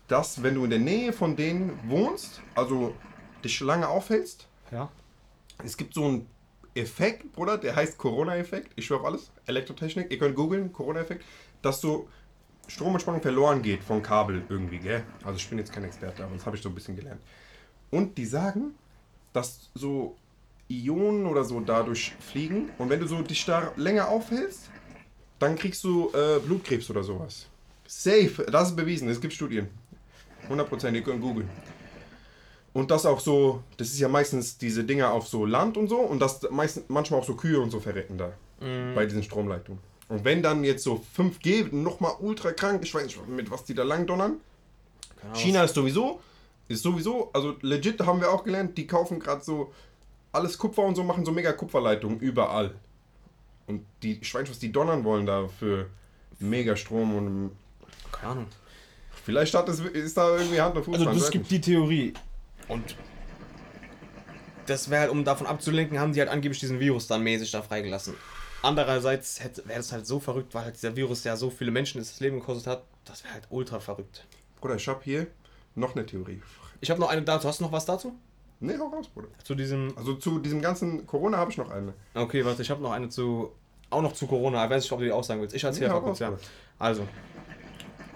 [0.09, 2.95] Dass wenn du in der Nähe von denen wohnst, also
[3.45, 4.91] dich lange aufhältst, Ja.
[5.65, 6.27] es gibt so einen
[6.75, 8.73] Effekt, Bruder, der heißt Corona-Effekt.
[8.77, 9.31] Ich schwöre auf alles.
[9.47, 10.11] Elektrotechnik.
[10.11, 11.25] Ihr könnt googeln, Corona-Effekt.
[11.61, 12.09] Dass so
[12.69, 15.03] Strom und Spannung verloren geht von Kabel irgendwie, gell?
[15.25, 17.21] Also ich bin jetzt kein Experte, aber das habe ich so ein bisschen gelernt.
[17.91, 18.75] Und die sagen,
[19.33, 20.17] dass so
[20.69, 22.71] Ionen oder so dadurch fliegen.
[22.79, 24.71] Und wenn du so dich da länger aufhältst,
[25.39, 27.47] dann kriegst du äh, Blutkrebs oder sowas.
[27.87, 29.69] Safe, das ist bewiesen, es gibt Studien.
[30.49, 31.49] 100%, ihr könnt googeln.
[32.73, 35.99] Und das auch so, das ist ja meistens diese Dinger auf so Land und so
[35.99, 38.33] und das meistens, manchmal auch so Kühe und so verrecken da
[38.95, 39.81] bei diesen Stromleitungen.
[40.09, 43.75] Und wenn dann jetzt so 5G nochmal ultra krank, ich weiß nicht, mit was die
[43.75, 44.41] da lang donnern.
[45.35, 46.21] China ist sowieso,
[46.69, 49.73] ist sowieso, also legit haben wir auch gelernt, die kaufen gerade so
[50.33, 52.75] alles Kupfer und so, machen so mega Kupferleitungen überall.
[53.67, 55.87] Und die, ich weiß nicht, was die donnern wollen da für
[56.39, 57.51] Megastrom und
[58.11, 58.47] Keine Ahnung.
[59.25, 62.13] vielleicht hat das, ist da irgendwie Hand und Fuß Also weiß gibt die Theorie.
[62.69, 62.97] Und
[64.67, 67.63] das wäre halt, um davon abzulenken, haben die halt angeblich diesen Virus dann mäßig da
[67.63, 68.15] freigelassen.
[68.63, 72.21] Andererseits wäre das halt so verrückt, weil halt dieser Virus ja so viele Menschen das
[72.21, 72.85] Leben gekostet hat.
[73.05, 74.25] Das wäre halt ultra verrückt.
[74.61, 75.27] Bruder, ich habe hier
[75.75, 76.41] noch eine Theorie.
[76.81, 77.49] Ich habe noch eine dazu.
[77.49, 78.15] Hast du noch was dazu?
[78.61, 79.27] Nee, hau raus, Bruder.
[79.43, 79.93] Zu diesem.
[79.97, 81.95] Also zu diesem ganzen Corona habe ich noch eine.
[82.15, 83.51] Okay, warte, ich habe noch eine zu.
[83.91, 84.65] Auch noch zu Corona.
[84.65, 85.55] Ich weiß nicht, ob du die auch sagen willst.
[85.57, 86.31] Ich erzähle Nee, kurz, ja.
[86.31, 86.41] Bruder.
[86.79, 87.09] Also.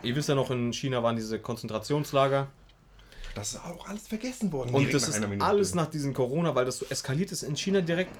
[0.02, 2.46] Ihr wisst ja noch, in China waren diese Konzentrationslager.
[3.36, 4.74] Das ist auch alles vergessen worden.
[4.74, 5.44] Und das nach ist Minute.
[5.44, 8.10] alles nach diesem Corona, weil das so eskaliert ist in China direkt.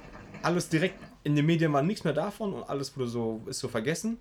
[0.43, 3.69] Alles direkt in den Medien war nichts mehr davon und alles wurde so, ist so
[3.69, 4.19] vergessen.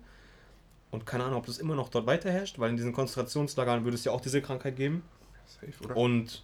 [0.90, 3.94] Und keine Ahnung, ob das immer noch dort weiter herrscht, weil in diesen Konzentrationslagern würde
[3.94, 5.02] es ja auch diese Krankheit geben.
[5.44, 5.96] Safe, oder?
[5.98, 6.42] Und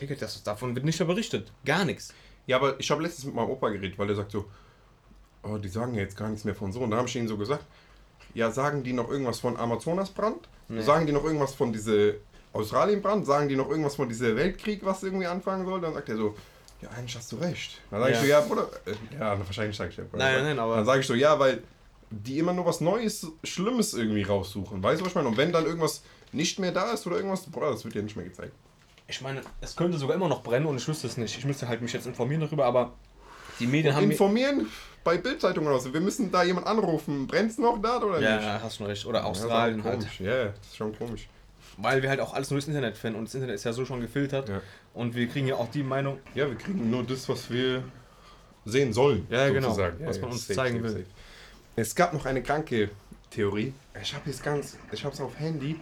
[0.00, 1.52] Digga, das, davon wird nicht mehr berichtet.
[1.64, 2.14] Gar nichts.
[2.46, 4.44] Ja, aber ich habe letztens mit meinem Opa geredet, weil er sagt so,
[5.42, 6.78] oh, die sagen ja jetzt gar nichts mehr von so.
[6.78, 7.64] Und da habe ich ihnen so gesagt,
[8.34, 10.48] ja, sagen die noch irgendwas von Amazonasbrand?
[10.78, 12.18] Sagen die noch irgendwas von diese
[12.52, 13.26] Australienbrand?
[13.26, 15.80] Sagen die noch irgendwas von diesem Weltkrieg, was irgendwie anfangen soll?
[15.80, 16.34] Dann sagt er so,
[16.80, 17.80] ja, eigentlich hast du recht.
[17.90, 18.18] Dann sage Ja.
[18.18, 20.24] ich so, ja, Bruder, äh, ja, wahrscheinlich sage ich ja, Bruder.
[20.24, 21.62] Nein, nein, aber- Dann sage ich so, ja, weil
[22.10, 24.82] die immer nur was Neues, Schlimmes irgendwie raussuchen.
[24.82, 25.28] Weißt du, was ich meine?
[25.28, 28.16] Und wenn dann irgendwas nicht mehr da ist oder irgendwas, Bruder, das wird dir nicht
[28.16, 28.52] mehr gezeigt.
[29.08, 31.36] Ich meine, es könnte sogar immer noch brennen und ich wüsste es nicht.
[31.38, 32.92] Ich müsste halt mich jetzt informieren darüber, aber
[33.60, 34.10] die Medien haben.
[34.10, 34.68] Informieren
[35.04, 35.92] bei Bildzeitungen oder so.
[35.92, 37.26] Wir müssen da jemand anrufen.
[37.26, 38.22] Brennt's noch da oder nicht?
[38.28, 39.04] Ja, hast du recht.
[39.06, 40.00] Oder Ja, Australien das ist halt.
[40.00, 40.20] komisch.
[40.20, 41.28] Ja, das ist schon komisch.
[41.78, 43.84] Weil wir halt auch alles nur das Internet finden und das Internet ist ja so
[43.84, 44.48] schon gefiltert.
[44.48, 44.60] Ja.
[44.94, 47.82] Und wir kriegen ja auch die Meinung, Ja, wir kriegen nur das, was wir
[48.64, 49.26] sehen sollen.
[49.30, 49.68] Ja, genau.
[49.68, 50.06] sozusagen.
[50.06, 51.06] Was man uns zeigen will.
[51.76, 52.90] Es gab noch eine kranke
[53.30, 53.72] Theorie.
[54.00, 55.80] Ich habe jetzt ganz, ich habe es auf Handy,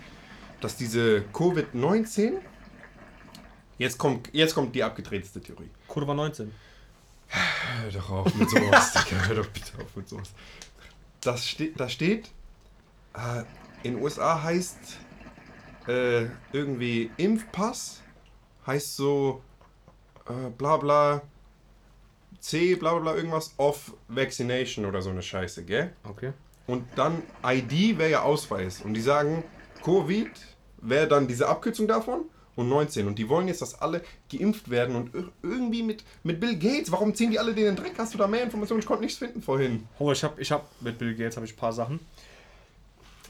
[0.61, 2.35] dass diese Covid-19.
[3.79, 5.71] Jetzt kommt, jetzt kommt die abgedrehteste Theorie.
[5.89, 6.53] Kurva 19.
[7.29, 8.95] Hör doch auf mit sowas.
[9.27, 10.31] Hör doch bitte auf mit sowas.
[11.21, 12.31] Das steht, da steht,
[13.15, 13.43] äh,
[13.83, 14.79] in USA heißt
[15.91, 18.03] äh, irgendwie Impfpass,
[18.67, 19.43] heißt so
[20.29, 21.23] äh, bla bla
[22.41, 25.93] C, bla bla irgendwas, of vaccination oder so eine Scheiße, gell?
[26.05, 26.33] Okay.
[26.67, 28.81] Und dann ID wäre ja Ausweis.
[28.81, 29.43] Und die sagen,
[29.85, 30.31] Covid
[30.81, 32.23] wäre dann diese Abkürzung davon
[32.57, 33.07] und 19.
[33.09, 36.91] Und die wollen jetzt, dass alle geimpft werden und ir- irgendwie mit, mit Bill Gates.
[36.93, 37.93] Warum ziehen die alle den Dreck?
[37.99, 38.81] Hast du da mehr Informationen?
[38.81, 39.87] Ich konnte nichts finden vorhin.
[39.99, 42.01] Oh, ich hab, ich hab mit Bill Gates habe ich ein paar Sachen.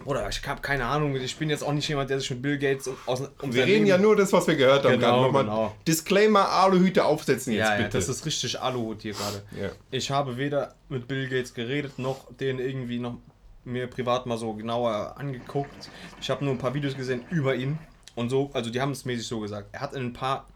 [0.06, 1.14] Oder ich habe keine Ahnung.
[1.16, 3.72] Ich bin jetzt auch nicht jemand, der sich mit Bill Gates aus, um Wir reden
[3.84, 4.92] Leben- ja nur das, was wir gehört haben.
[4.98, 5.24] Genau.
[5.24, 5.76] Nochmal genau.
[5.86, 7.98] Disclaimer, Aluhüte aufsetzen jetzt Ja, ja, bitte.
[7.98, 9.42] das ist richtig Aluhut hier gerade.
[9.60, 9.68] Ja.
[9.90, 13.18] Ich habe weder mit Bill Gates geredet, noch den irgendwie noch
[13.64, 15.90] mir privat mal so genauer angeguckt.
[16.20, 17.78] Ich habe nur ein paar Videos gesehen über ihn
[18.14, 19.68] und so, also die haben es mäßig so gesagt.
[19.72, 20.48] Er hat in ein paar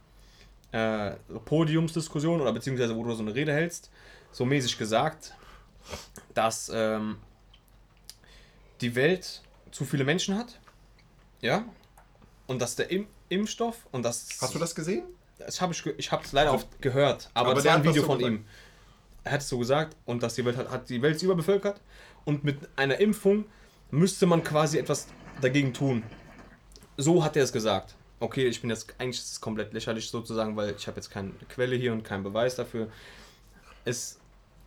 [0.72, 1.12] äh,
[1.44, 3.90] Podiumsdiskussionen oder beziehungsweise wo du so eine Rede hältst,
[4.32, 5.34] so mäßig gesagt,
[6.32, 7.16] dass ähm,
[8.84, 10.60] die Welt zu viele Menschen hat,
[11.40, 11.64] ja,
[12.46, 15.04] und dass der Im Impfstoff und das Hast du das gesehen?
[15.38, 18.04] das habe ich, ich habe es leider oft gehört, aber, Aber das war ein Video
[18.04, 18.34] von gesagt.
[18.34, 18.44] ihm.
[19.24, 21.80] Er hat es so gesagt und dass die Welt hat, hat die Welt überbevölkert
[22.26, 23.46] und mit einer Impfung
[23.90, 25.06] müsste man quasi etwas
[25.40, 26.02] dagegen tun.
[26.98, 27.94] So hat er es gesagt.
[28.20, 31.30] Okay, ich bin jetzt eigentlich ist es komplett lächerlich sozusagen, weil ich habe jetzt keine
[31.48, 32.88] Quelle hier und keinen Beweis dafür.
[33.84, 34.20] Ist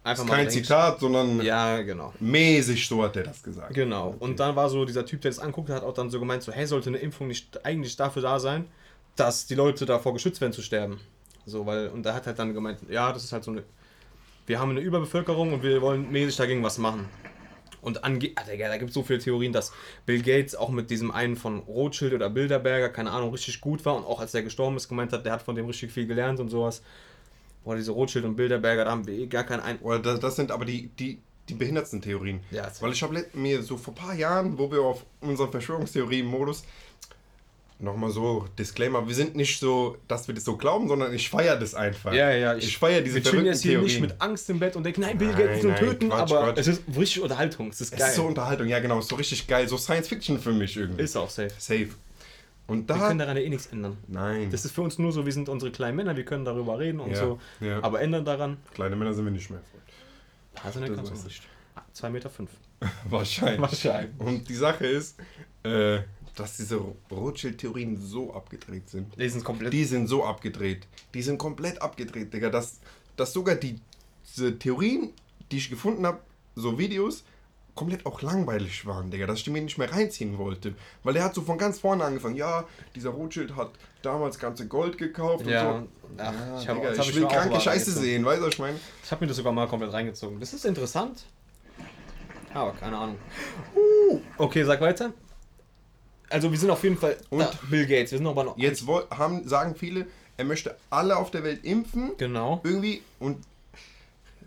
[0.08, 0.66] einfach ist kein dahingestellt.
[0.66, 2.14] Zitat, sondern Ja, genau.
[2.20, 3.74] mäßig so hat er das gesagt.
[3.74, 4.16] Genau.
[4.20, 6.52] Und dann war so dieser Typ, der das anguckt, hat auch dann so gemeint, so,
[6.52, 8.66] hey, sollte eine Impfung nicht eigentlich dafür da sein,
[9.16, 11.00] dass die Leute davor geschützt werden zu sterben.
[11.46, 13.64] So, weil, und er hat halt dann gemeint, ja, das ist halt so eine,
[14.46, 17.08] wir haben eine Überbevölkerung und wir wollen mäßig dagegen was machen.
[17.82, 19.72] Und ange da gibt es so viele Theorien, dass
[20.06, 23.96] Bill Gates auch mit diesem einen von Rothschild oder Bilderberger, keine Ahnung, richtig gut war
[23.96, 26.40] und auch als der gestorben ist, gemeint hat, der hat von dem richtig viel gelernt
[26.40, 26.82] und sowas.
[27.68, 29.78] Oder diese Rothschild und Bilderberger, da haben wir eh gar keinen ein.
[29.80, 32.40] Oder das, das sind aber die, die, die behindertsten Theorien.
[32.50, 36.64] Ja, Weil ich habe mir so vor ein paar Jahren, wo wir auf unserem Verschwörungstheorie-Modus,
[37.80, 41.58] nochmal so, Disclaimer, wir sind nicht so, dass wir das so glauben, sondern ich feiere
[41.58, 42.14] das einfach.
[42.14, 43.86] Ja, ja, Ich, feiere diese Wir verrückten jetzt hier Theorien.
[43.88, 46.44] nicht mit Angst im Bett und denken, nein, Bill Gates will nein, töten, Quatsch, aber
[46.46, 46.58] Quatsch.
[46.60, 48.10] es ist richtig Unterhaltung, es ist es geil.
[48.10, 51.04] ist so Unterhaltung, ja genau, ist so richtig geil, so Science-Fiction für mich irgendwie.
[51.04, 51.52] ist auch safe.
[51.60, 51.90] Safe.
[52.68, 53.08] Und Wir da...
[53.08, 53.98] können daran ja eh nichts ändern.
[54.08, 56.78] Nein, Das ist für uns nur so, wir sind unsere kleinen Männer, wir können darüber
[56.78, 57.82] reden und Ja, so, ja.
[57.82, 59.62] aber ändern daran, kleine Männer sind wir nicht mehr.
[60.64, 61.44] also ne, du weiß nicht.
[61.96, 62.30] 2,5 Meter.
[62.30, 62.52] Fünf.
[63.10, 63.62] Wahrscheinlich.
[63.62, 64.20] Wahrscheinlich.
[64.20, 65.18] Und die Sache ist,
[65.64, 66.00] äh,
[66.36, 69.16] dass diese Rothschild-Theorien so abgedreht sind.
[69.16, 69.74] Lesen es komplett.
[69.74, 70.88] Die sind so abgedreht.
[71.14, 72.50] Die sind komplett abgedreht, Digga.
[72.50, 72.80] Dass,
[73.16, 73.80] dass sogar die
[74.28, 75.12] diese Theorien,
[75.52, 76.20] die ich gefunden habe,
[76.56, 77.24] so Videos,
[77.78, 79.26] komplett auch langweilig waren, Digga.
[79.26, 80.76] Dass ich die mir nicht mehr reinziehen wollte.
[81.04, 82.36] Weil der hat so von ganz vorne angefangen.
[82.36, 85.90] Ja, dieser Rothschild hat damals ganze Gold gekauft ja, und so.
[86.18, 88.54] ach, Ja, ich, hab, Digga, ich ich will auch kranke Scheiße sehen, weißt du, was
[88.54, 88.80] ich meine?
[89.04, 90.40] Ich habe mir das sogar mal komplett reingezogen.
[90.42, 91.24] Das ist interessant.
[92.54, 93.18] Aber keine Ahnung.
[93.76, 95.14] Uh, okay, sag weiter.
[96.30, 97.40] Also wir sind auf jeden Fall Und?
[97.40, 98.12] da, Bill Gates.
[98.12, 102.12] Wir sind aber noch Jetzt haben, sagen viele, er möchte alle auf der Welt impfen.
[102.18, 102.60] genau.
[102.64, 103.38] irgendwie und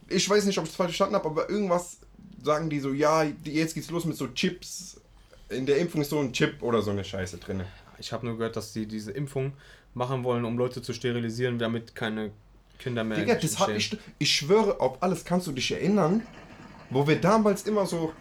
[0.08, 1.98] ich weiß nicht, ob ich es falsch verstanden habe, aber irgendwas
[2.42, 5.00] sagen die so, ja, die- jetzt geht's los mit so Chips.
[5.48, 7.62] In der Impfung ist so ein Chip oder so eine Scheiße drin.
[7.98, 9.52] Ich habe nur gehört, dass die diese Impfung
[9.94, 12.30] machen wollen, um Leute zu sterilisieren, damit keine
[12.78, 16.22] Kinder mehr Digga, das hab ich, ich schwöre auf alles, kannst du dich erinnern,
[16.88, 18.12] wo wir damals immer so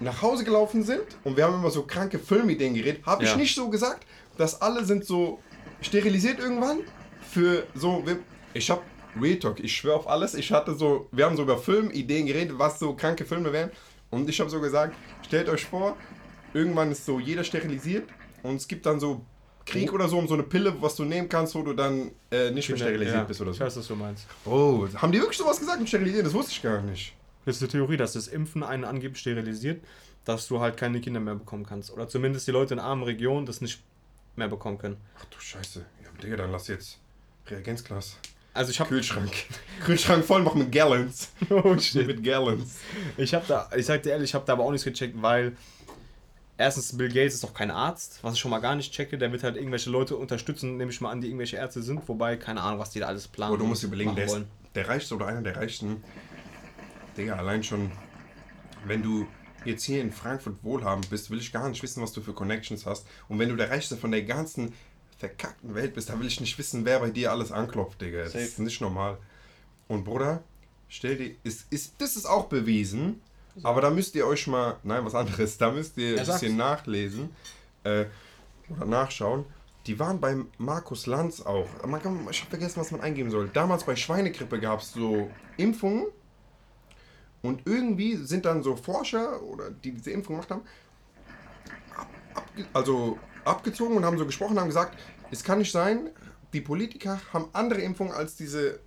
[0.00, 3.36] nach Hause gelaufen sind und wir haben immer so kranke Filmideen geredet, habe ich Ja.
[3.36, 4.04] nicht so gesagt,
[4.36, 5.40] dass alle sind so
[5.80, 6.80] sterilisiert irgendwann
[7.30, 8.04] für so,
[8.52, 8.82] ich habe
[9.20, 12.58] Real Talk, ich schwöre auf alles, ich hatte so, wir haben so über Filmideen geredet,
[12.58, 13.70] was so kranke Filme wären
[14.10, 14.94] und ich habe so gesagt,
[15.24, 15.96] stellt euch vor,
[16.54, 18.08] irgendwann ist so jeder sterilisiert
[18.42, 19.24] und es gibt dann so
[19.66, 22.50] Krieg oder so um so eine Pille, was du nehmen kannst, wo du dann äh,
[22.50, 23.64] nicht mehr sterilisiert ja, bist oder Ich so.
[23.64, 24.26] weiß, was du meinst.
[24.44, 26.24] Oh, haben die wirklich sowas gesagt mit Sterilisieren?
[26.24, 27.14] Das wusste ich gar nicht.
[27.44, 29.82] Das ist die Theorie, dass das Impfen einen angeblich sterilisiert,
[30.24, 31.92] dass du halt keine Kinder mehr bekommen kannst.
[31.92, 33.80] Oder zumindest die Leute in armen Regionen das nicht
[34.36, 34.96] mehr bekommen können.
[35.18, 35.84] Ach du Scheiße.
[36.02, 36.98] Ja, Digga, dann lass jetzt
[37.46, 38.16] Reagenzglas.
[38.52, 39.30] Also ich habe Kühlschrank.
[39.84, 41.30] Kühlschrank voll machen mit Gallons.
[41.50, 42.06] oh, shit.
[42.06, 42.78] mit Gallons.
[43.16, 45.56] Ich habe da, ich sag dir ehrlich, ich habe da aber auch nichts gecheckt, weil
[46.58, 49.18] erstens Bill Gates ist doch kein Arzt, was ich schon mal gar nicht checke.
[49.18, 52.36] Der wird halt irgendwelche Leute unterstützen, nehme ich mal an, die irgendwelche Ärzte sind, wobei
[52.36, 53.54] keine Ahnung, was die da alles planen.
[53.54, 54.40] Aber du musst überlegen, der, ist,
[54.74, 56.02] der reichste oder einer der reichsten.
[57.16, 57.90] Digga, allein schon,
[58.84, 59.26] wenn du
[59.64, 62.86] jetzt hier in Frankfurt wohlhabend bist, will ich gar nicht wissen, was du für Connections
[62.86, 63.06] hast.
[63.28, 64.72] Und wenn du der reichste von der ganzen
[65.20, 68.24] verkackten Welt bist, dann will ich nicht wissen, wer bei dir alles anklopft, Digga.
[68.24, 68.44] Das Safe.
[68.44, 69.18] ist nicht normal.
[69.86, 70.42] Und Bruder,
[70.88, 73.20] stell dir, ist, ist, das ist auch bewiesen,
[73.62, 76.56] aber da müsst ihr euch mal, nein, was anderes, da müsst ihr Er ein bisschen
[76.56, 76.86] sagt's.
[76.86, 77.30] nachlesen
[77.84, 78.06] äh,
[78.70, 79.44] oder nachschauen.
[79.86, 81.66] Die waren bei Markus Lanz auch.
[81.86, 83.48] Man kann, ich habe vergessen, was man eingeben soll.
[83.52, 86.06] Damals bei Schweinegrippe gab es so Impfungen.
[87.42, 90.60] Und irgendwie sind dann so Forscher, oder die diese Impfung gemacht haben,
[91.96, 94.98] ab, abge, also abgezogen und haben so gesprochen, haben gesagt,
[95.30, 96.10] es kann nicht sein,
[96.52, 98.80] die Politiker haben andere Impfungen als diese,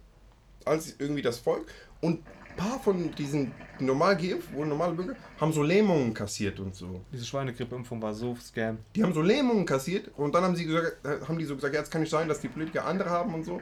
[0.65, 1.65] als irgendwie das Volk.
[2.01, 6.75] Und ein paar von diesen normal geimpft, wohl normale Bürger, haben so Lähmungen kassiert und
[6.75, 7.01] so.
[7.11, 8.77] Diese Schweinegrippeimpfung war so scam.
[8.95, 11.73] Die haben so Lähmungen kassiert und dann haben sie gesagt, äh, haben die so gesagt,
[11.73, 13.61] ja, es kann nicht sein, dass die Politiker andere haben und so.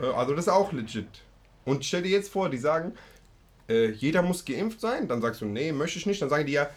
[0.00, 1.08] Äh, Also das ist auch legit.
[1.64, 2.92] Und stell dir jetzt vor, die sagen,
[3.68, 5.08] äh, jeder muss geimpft sein.
[5.08, 6.20] Dann sagst du, nee, möchte ich nicht.
[6.22, 6.68] Dann sagen die ja,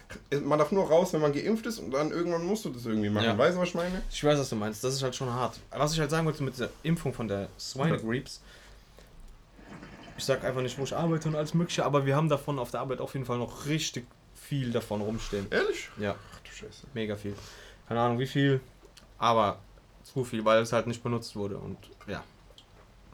[0.43, 3.09] man darf nur raus, wenn man geimpft ist und dann irgendwann musst du das irgendwie
[3.09, 3.25] machen.
[3.25, 3.37] Ja.
[3.37, 4.01] Weißt du, was ich meine?
[4.09, 4.83] Ich weiß, was du meinst.
[4.83, 5.59] Das ist halt schon hart.
[5.71, 8.41] Was ich halt sagen wollte mit der Impfung von der Schweinegrips,
[10.17, 12.69] ich sag einfach nicht, wo ich arbeite und alles Mögliche, aber wir haben davon auf
[12.71, 15.47] der Arbeit auf jeden Fall noch richtig viel davon rumstehen.
[15.49, 15.89] Ehrlich?
[15.97, 16.87] Ja, Ach du Scheiße.
[16.93, 17.33] mega viel.
[17.87, 18.59] Keine Ahnung wie viel,
[19.17, 19.59] aber
[20.03, 21.77] zu viel, weil es halt nicht benutzt wurde und
[22.07, 22.23] ja.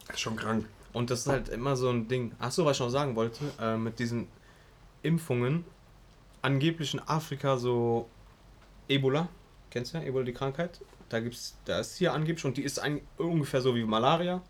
[0.07, 0.65] Das ist schon krank.
[0.97, 2.31] Und das ist halt immer so ein Ding.
[2.39, 4.27] Achso, was ich noch sagen wollte, äh, mit diesen
[5.03, 5.63] Impfungen,
[6.41, 8.10] angeblich in Afrika so
[8.88, 9.29] Ebola,
[9.69, 10.81] kennst du ja, Ebola die Krankheit?
[11.10, 14.41] Da gibt's, da ist hier angeblich und die ist ein, ungefähr so wie Malaria.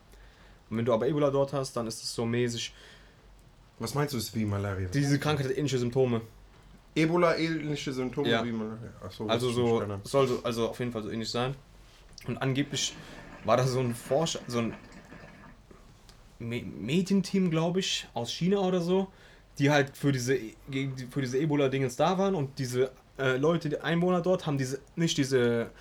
[0.69, 2.73] Und wenn du aber Ebola dort hast, dann ist es so mäßig.
[3.79, 4.88] Was meinst du, ist wie Malaria?
[4.88, 6.21] Diese Krankheit hat ähnliche Symptome.
[6.95, 8.45] Ebola-ähnliche Symptome Ja.
[8.45, 8.93] wie Malaria.
[9.10, 11.55] So, Also so, keine soll so, also auf jeden Fall so ähnlich sein.
[12.25, 12.95] Und angeblich
[13.43, 14.73] war da so ein Forscher, so ein
[16.39, 19.08] Medienteam, glaube ich, aus China oder so,
[19.60, 23.80] die halt für diese, die, für diese Ebola-Dingens da waren und diese äh, Leute, die
[23.80, 25.71] Einwohner dort, haben diese, nicht diese,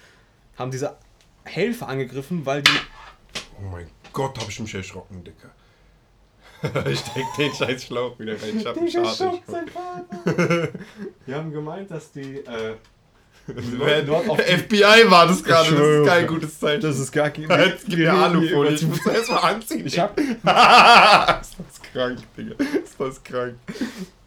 [0.56, 0.96] haben diese
[1.44, 2.70] Helfer angegriffen, weil die,
[3.58, 5.50] Oh mein Gott, hab ich mich erschrocken, Dicker.
[6.90, 8.58] ich steck den scheiß Schlauch wieder rein.
[8.58, 10.68] Ich hab mich hart erschrocken.
[11.26, 12.76] die haben gemeint, dass die, äh,
[13.46, 16.80] FBI war das gerade, das ist kein gutes Zeichen.
[16.80, 17.46] das ist gar kein,
[17.86, 19.86] gib mir Alufolie, ich muss erst mal anziehen.
[19.86, 22.54] ich hab, ist das krank, Digga.
[22.82, 23.54] Ist das krank.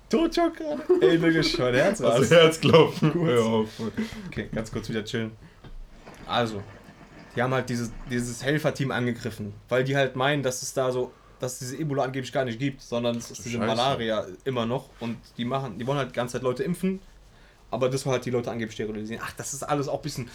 [0.09, 0.81] Totschok gerade.
[1.01, 2.31] Ey, Digga, mein Herz Also was.
[2.31, 3.11] Herzklopfen.
[3.11, 3.29] Kurz.
[3.29, 3.69] Hör auf.
[4.27, 5.31] Okay, ganz kurz wieder chillen.
[6.25, 6.63] Also,
[7.35, 11.11] die haben halt dieses, dieses Helferteam angegriffen, weil die halt meinen, dass es da so,
[11.39, 13.57] dass es diese Ebola angeblich gar nicht gibt, sondern es ist diese.
[13.59, 16.99] Malaria immer noch und die machen, die wollen halt die ganze Zeit Leute impfen,
[17.71, 19.21] aber das war halt die Leute angeblich sterilisieren.
[19.25, 20.29] Ach, das ist alles auch ein bisschen,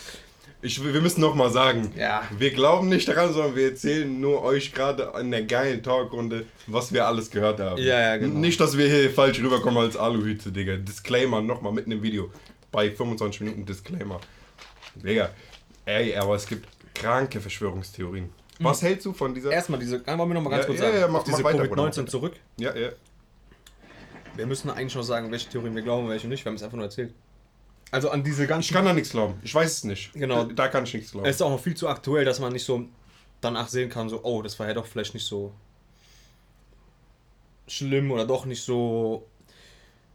[0.62, 4.42] Ich, wir müssen noch mal sagen, ja, wir glauben nicht daran, sondern wir erzählen nur
[4.42, 7.80] euch gerade in der geilen Talkrunde, was wir alles gehört haben.
[7.82, 8.38] Ja, ja, genau.
[8.38, 10.76] Nicht, dass wir hier falsch rüberkommen als Aluhüte, Digga.
[10.76, 12.30] Disclaimer nochmal mitten im Video.
[12.72, 14.20] Bei 25 Minuten Disclaimer.
[14.94, 15.30] Digga,
[15.84, 18.30] ey, aber es gibt kranke Verschwörungstheorien.
[18.60, 19.50] Was hältst du von dieser...
[19.50, 21.42] erstmal diese, wollen wir noch mal ganz Ja, kurz ja, sagen, ja, mach- auf diese
[21.42, 22.06] mach weiter, Bruder, mach Covid-19 weiter.
[22.06, 22.32] zurück.
[22.56, 22.88] Ja, ja.
[24.36, 26.76] Wir müssen eigentlich noch sagen, welche Theorien wir glauben, welche nicht, wir haben es einfach
[26.76, 27.14] nur erzählt.
[27.90, 29.34] Also an diese ganzen Ich kann da nichts glauben.
[29.42, 30.12] Ich weiß es nicht.
[30.14, 30.44] Genau.
[30.44, 31.28] Da kann ich nichts glauben.
[31.28, 32.86] Es ist auch noch viel zu aktuell, dass man nicht so
[33.40, 35.52] danach sehen kann, so, oh, das war ja doch vielleicht nicht so
[37.68, 39.26] schlimm oder doch nicht so,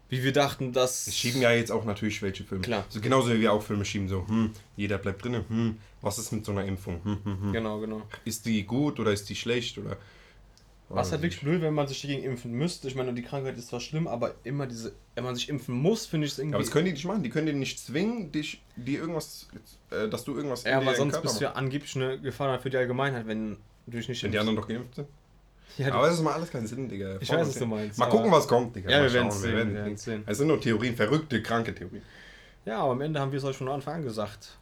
[0.09, 1.07] wie wir dachten, dass.
[1.07, 2.63] Es schieben ja jetzt auch natürlich welche Filme.
[2.63, 2.85] Klar.
[2.89, 6.31] So genauso wie wir auch Filme schieben, so, hm, jeder bleibt drinnen, hm, was ist
[6.31, 7.01] mit so einer Impfung?
[7.03, 7.53] Hm, hm, hm.
[7.53, 8.01] Genau, genau.
[8.25, 9.97] Ist die gut oder ist die schlecht oder
[10.89, 12.87] Was halt wirklich blöd, wenn man sich dagegen impfen müsste.
[12.87, 16.07] Ich meine, die Krankheit ist zwar schlimm, aber immer diese, wenn man sich impfen muss,
[16.07, 16.55] finde ich es irgendwie.
[16.55, 17.21] Aber das können die nicht machen.
[17.21, 19.47] Die können dir nicht zwingen, dich, die irgendwas,
[19.91, 22.71] äh, dass du irgendwas ja, aber sonst Körper bist du ja angeblich eine Gefahr für
[22.71, 25.07] die Allgemeinheit, wenn du dich nicht Wenn die anderen doch geimpft sind.
[25.77, 27.17] Ja, Aber das ist mal alles keinen Sinn, Digga.
[27.19, 28.89] Ich weiß, was du meinst, Mal gucken, was kommt, Digga.
[28.89, 30.23] Ja, wir schauen, werden's sehen, sehen.
[30.25, 32.01] Es sind nur Theorien, verrückte, kranke Theorien.
[32.65, 34.57] ja, aber am Ende haben wir es euch von Anfang an gesagt.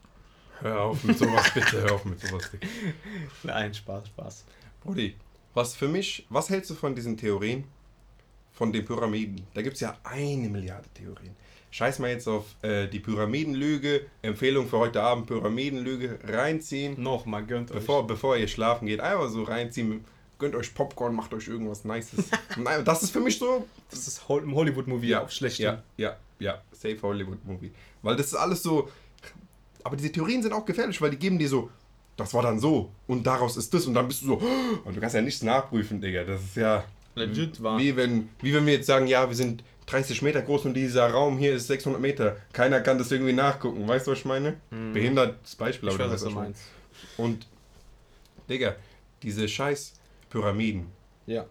[0.59, 2.67] Hör auf mit sowas, bitte, hör auf mit sowas, Digga.
[3.43, 4.45] Nein, Spaß, Spaß.
[4.83, 5.15] Brudi,
[5.57, 7.63] was für mich, was hältst du von diesen Theorien?
[8.53, 9.45] Von den Pyramiden?
[9.55, 11.35] Da gibt es ja eine Milliarde Theorien.
[11.71, 14.05] Scheiß mal jetzt auf äh, die Pyramidenlüge.
[14.21, 17.01] Empfehlung für heute Abend: Pyramidenlüge reinziehen.
[17.01, 20.05] Nochmal, gönnt Bevor, bevor ihr schlafen geht, einfach so reinziehen.
[20.37, 22.25] Gönnt euch Popcorn, macht euch irgendwas Nices.
[22.57, 23.57] Nein, das ist für mich so.
[23.57, 23.63] euch.
[23.89, 25.57] Das ist im Hollywood-Movie auch schlecht.
[25.57, 26.61] Ja, ja, ja.
[26.71, 27.71] Safe Hollywood Movie.
[28.03, 28.89] Weil das ist alles so.
[29.83, 31.71] Aber diese Theorien sind auch gefährlich, weil die geben dir so.
[32.17, 34.41] Das war dann so und daraus ist das und dann bist du so.
[34.83, 36.23] Und du kannst ja nichts nachprüfen, Digga.
[36.23, 36.83] Das ist ja.
[37.15, 37.79] Legit wahr.
[37.79, 41.09] Wie wenn, wie wenn wir jetzt sagen, ja, wir sind 30 Meter groß und dieser
[41.09, 42.37] Raum hier ist 600 Meter.
[42.53, 43.87] Keiner kann das irgendwie nachgucken.
[43.87, 44.57] Weißt du, was ich meine?
[44.69, 46.61] Behindertes Beispiel, Ich aber weiß, was du meinst.
[47.17, 47.47] Und,
[48.49, 48.75] Digga,
[49.23, 49.93] diese scheiß
[50.29, 50.87] Pyramiden.
[51.25, 51.45] Ja.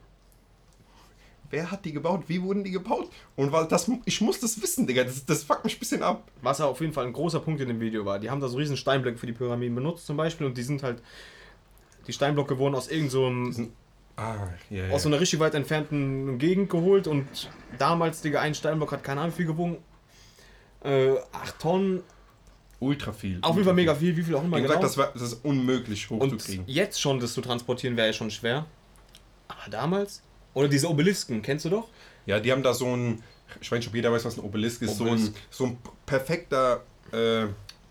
[1.51, 2.25] Wer hat die gebaut?
[2.29, 3.09] Wie wurden die gebaut?
[3.37, 5.05] Und weil das, ich muss das wissen, Digga.
[5.05, 6.31] Das, das fuckt mich ein bisschen ab.
[6.43, 8.19] Was auf jeden Fall ein großer Punkt in dem Video war.
[8.19, 10.83] Die haben da so riesen Steinblöcke für die Pyramiden benutzt zum Beispiel und die sind
[10.83, 11.03] halt.
[12.07, 13.73] Die Steinblöcke wurden aus irgend so einem
[14.19, 14.95] Ah, ja, ja.
[14.95, 17.27] aus so einer richtig weit entfernten Gegend geholt und
[17.77, 19.77] damals, Digga, ein Steinblock hat keine Ahnung wie viel gewogen.
[20.83, 22.03] Äh, 8 Tonnen,
[22.81, 23.39] Ultra viel.
[23.43, 24.81] auf jeden Fall mega viel, wie viel auch immer Wie genau.
[24.81, 26.65] gesagt, das, war, das ist unmöglich und hochzukriegen.
[26.67, 28.65] jetzt schon das zu transportieren wäre ja schon schwer.
[29.49, 30.23] Aber damals?
[30.57, 31.89] Oder diese Obelisken, kennst du doch?
[32.25, 33.23] Ja, die haben da so ein,
[33.61, 35.27] ich weiß nicht, ob jeder weiß, was ein Obelisk ist, Obelisk.
[35.27, 37.45] So, ein, so ein perfekter äh,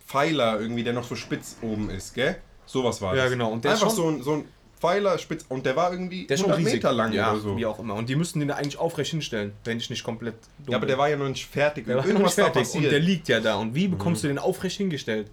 [0.06, 2.38] Pfeiler irgendwie, der noch so spitz oben ist, gell?
[2.66, 3.32] Sowas war Ja, das.
[3.32, 3.52] genau.
[3.52, 4.46] Und der Einfach schon- so ein, so ein
[4.80, 6.84] Pfeiler spitz und der war irgendwie Der ist schon 100 riesig.
[6.84, 7.56] Meter lang ja, oder so.
[7.58, 7.94] wie auch immer.
[7.94, 10.88] Und die müssten den da eigentlich aufrecht hinstellen, wenn ich nicht komplett dumm Ja, aber
[10.88, 11.86] der war ja noch nicht fertig.
[11.86, 13.56] Der war noch Irgendwas nicht da fertig und der liegt ja da.
[13.56, 15.30] Und wie bekommst du den aufrecht hingestellt?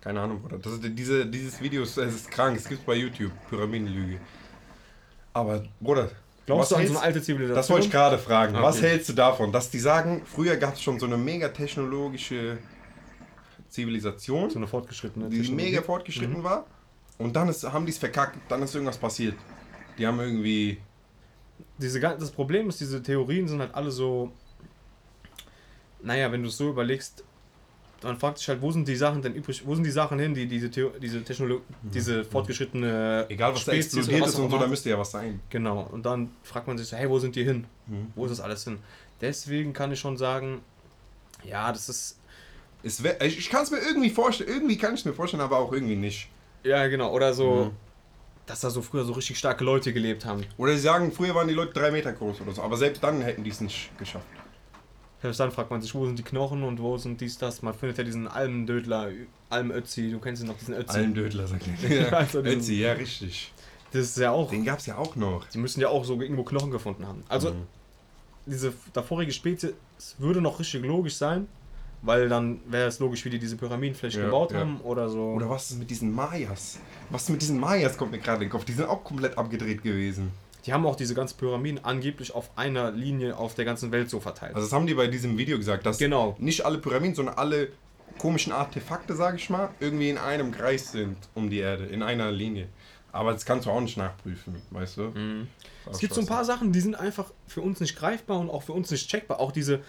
[0.00, 0.58] Keine Ahnung, Bruder.
[0.58, 2.56] Das ist, diese, dieses Video ist, es ist krank.
[2.56, 3.32] Es gibt bei YouTube.
[3.50, 4.20] Pyramidenlüge.
[5.32, 6.10] Aber, Bruder.
[6.46, 7.56] Glaubst du an so eine alte Zivilisation?
[7.56, 8.54] Das wollte ich gerade fragen.
[8.54, 8.64] Okay.
[8.64, 9.52] Was hältst du davon?
[9.52, 12.58] Dass die sagen, früher gab es schon so eine mega technologische
[13.68, 16.66] Zivilisation, So eine fortgeschrittene die mega fortgeschritten war.
[17.18, 18.38] Und dann ist, haben die es verkackt.
[18.48, 19.34] Dann ist irgendwas passiert.
[19.98, 20.78] Die haben irgendwie.
[21.76, 24.32] diese, das Problem ist, diese Theorien sind halt alle so.
[26.02, 27.24] Naja, wenn du es so überlegst,
[28.02, 30.32] man fragt sich halt, wo sind die Sachen denn übrig, wo sind die Sachen hin,
[30.34, 33.32] die diese, Theo diese Technologie, diese fortgeschrittene Mhm.
[33.32, 35.40] Egal was da Spezies explodiert oder ist und so, da müsste ja was sein.
[35.50, 37.66] Genau, und dann fragt man sich so, hey, wo sind die hin?
[37.86, 38.12] Mhm.
[38.14, 38.78] Wo ist das alles hin?
[39.20, 40.60] Deswegen kann ich schon sagen,
[41.44, 44.48] ja, das ist, wär, ich ich kann es mir irgendwie vorstellen.
[44.50, 46.28] Irgendwie kann ich es mir vorstellen, aber auch irgendwie nicht.
[46.64, 47.70] ja genau, oder so, Mhm.
[48.46, 50.44] dass da so früher so richtig starke Leute gelebt haben.
[50.56, 52.62] Oder sie sagen, früher waren die Leute drei Meter groß oder so.
[52.62, 54.26] Aber selbst dann hätten die es nicht geschafft.
[55.20, 57.62] Selbst dann fragt man sich, wo sind die Knochen und wo sind dies, das.
[57.62, 59.10] Man findet ja diesen Almdödler,
[59.50, 60.98] Almötzi, du kennst ihn noch, diesen Ötzi.
[60.98, 61.90] Almdödler, sagt er.
[61.90, 63.52] Ja, Ja, also diesen- Ötzi, ja, richtig.
[63.90, 65.46] Das ist ja auch, Den gab es ja auch noch.
[65.48, 67.24] die müssen ja auch so irgendwo Knochen gefunden haben.
[67.28, 67.62] Also, Mhm.
[68.46, 69.72] diese davorige Spezies
[70.18, 71.48] würde noch richtig logisch sein,
[72.02, 74.60] weil dann wäre es logisch, wie die diese Pyramiden vielleicht Ja, gebaut ja.
[74.60, 75.20] haben oder so.
[75.32, 76.78] Oder was ist mit diesen Mayas?
[77.10, 78.64] Was ist mit diesen Mayas kommt mir gerade in den Kopf.
[78.64, 80.30] Die sind auch komplett abgedreht gewesen.
[80.68, 84.20] Die haben auch diese ganzen Pyramiden angeblich auf einer Linie auf der ganzen Welt so
[84.20, 84.54] verteilt.
[84.54, 86.36] Also das haben die bei diesem Video gesagt, dass Genau.
[86.38, 87.68] nicht alle Pyramiden, sondern alle
[88.18, 92.30] komischen Artefakte, sage ich mal, irgendwie in einem Kreis sind um die Erde, in einer
[92.30, 92.68] Linie.
[93.12, 95.02] Aber das kannst du auch nicht nachprüfen, weißt du?
[95.04, 95.48] Mhm.
[95.90, 98.62] Es gibt so ein paar Sachen, die sind einfach für uns nicht greifbar und auch
[98.62, 99.40] für uns nicht checkbar.
[99.40, 99.80] Auch diese,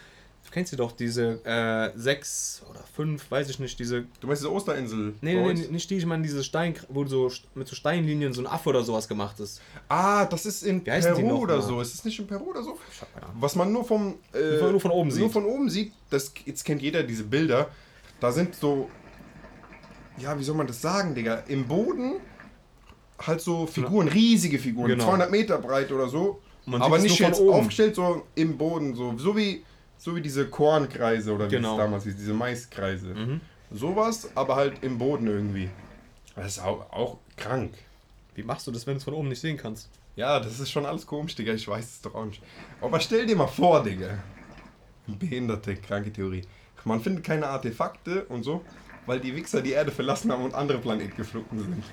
[0.45, 4.05] du kennst sie doch, diese äh, sechs oder fünf, weiß ich nicht, diese.
[4.19, 5.13] Du meinst diese Osterinsel?
[5.21, 8.41] Nee, nee, nee, nicht die, ich meine diese Stein, wo so mit so Steinlinien so
[8.41, 9.61] ein Affe oder sowas gemacht ist.
[9.87, 11.61] Ah, das ist in Peru oder mal?
[11.61, 11.81] so.
[11.81, 12.77] Ist es nicht in Peru oder so?
[13.39, 15.31] Was man nur vom äh, Nur von oben nur sieht.
[15.31, 17.69] von oben sieht, das jetzt kennt jeder diese Bilder.
[18.19, 18.89] Da sind so
[20.21, 21.43] ja, wie soll man das sagen, Digga?
[21.47, 22.15] Im Boden
[23.19, 25.05] halt so Figuren, riesige Figuren, Genau.
[25.05, 26.41] 200 Meter breit oder so.
[26.71, 27.53] Aber nicht nur jetzt oben.
[27.53, 29.63] aufgestellt, so im Boden, so, so wie
[29.99, 31.73] so wie diese Kornkreise oder wie Genau.
[31.73, 33.07] es damals hieß, diese Maiskreise.
[33.13, 33.41] Mhm.
[33.71, 35.69] Sowas, aber halt im Boden irgendwie.
[36.35, 37.73] Das ist auch, auch krank.
[38.33, 39.89] Wie machst du das, wenn du es von oben nicht sehen kannst?
[40.15, 41.53] Ja, das ist schon alles komisch, Digga.
[41.53, 42.41] Ich weiß es doch auch nicht.
[42.81, 44.17] Aber stell dir mal vor, Digga.
[45.05, 46.43] Behinderte, kranke Theorie.
[46.85, 48.63] Man findet keine Artefakte und so,
[49.05, 51.83] weil die Wichser die Erde verlassen haben und andere Planeten geflogen sind.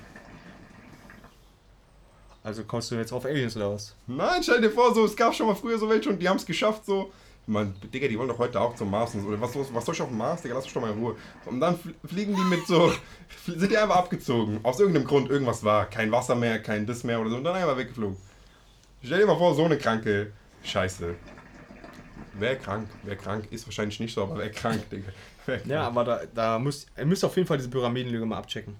[2.43, 3.95] Also kommst du jetzt auf Aliens oder was?
[4.07, 6.37] Nein, stell dir vor, so, es gab schon mal früher so welche und die haben
[6.37, 7.11] es geschafft, so
[7.47, 9.27] man, Digga, die wollen doch heute auch zum Mars und so.
[9.29, 11.15] Oder was, was soll ich auf dem Mars, Digga, lass mich doch mal in Ruhe.
[11.45, 12.91] Und dann fl- fliegen die mit so,
[13.45, 14.59] sind die einfach abgezogen.
[14.63, 15.85] Aus irgendeinem Grund irgendwas war.
[15.85, 17.37] Kein Wasser mehr, kein das mehr oder so.
[17.37, 18.17] Und dann einfach weggeflogen.
[19.03, 20.33] Stell dir mal vor, so eine kranke
[20.63, 21.15] Scheiße.
[22.39, 25.09] Wer krank, wer krank, ist wahrscheinlich nicht so, aber wer krank, Digga.
[25.45, 25.71] Wer krank.
[25.71, 28.75] Ja, aber da, da müsst, ihr müsst auf jeden Fall diese Pyramidenlüge mal abchecken.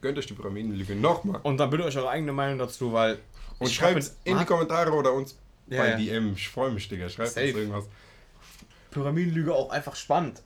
[0.00, 1.40] Gönnt euch die Pyramidenlüge nochmal.
[1.42, 3.18] Und dann bildet euch eure eigene Meinung dazu, weil.
[3.58, 5.36] Und schreibt es in die Kommentare oder uns
[5.70, 5.96] Ja, bei ja.
[5.96, 6.32] DM.
[6.34, 7.08] Ich freue mich, Digga.
[7.08, 7.46] Schreibt Safe.
[7.48, 7.84] uns irgendwas.
[8.90, 10.42] Pyramidenlüge auch einfach spannend.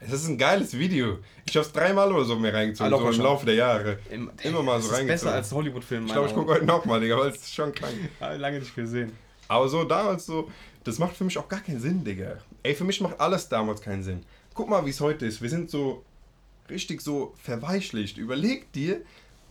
[0.00, 1.18] Es ist ein geiles Video.
[1.46, 3.20] Ich habe es dreimal oder so mir reingezogen, Ah, so im.
[3.20, 3.98] Laufe der Jahre.
[4.10, 5.06] Im, Immer mal so das ist reingezogen.
[5.06, 6.06] besser als Hollywood-Film.
[6.06, 7.94] Ich glaube, ich gucke heute nochmal, Digga, weil es ist schon krank.
[8.38, 9.12] Lange nicht gesehen.
[9.48, 10.50] Aber so damals so,
[10.82, 12.38] das macht für mich auch gar keinen Sinn, Digga.
[12.62, 14.24] Ey, für mich macht alles damals keinen Sinn.
[14.54, 15.40] Guck mal, wie es heute ist.
[15.40, 16.04] Wir sind so
[16.68, 18.18] richtig so verweichlicht.
[18.18, 19.00] Überleg dir,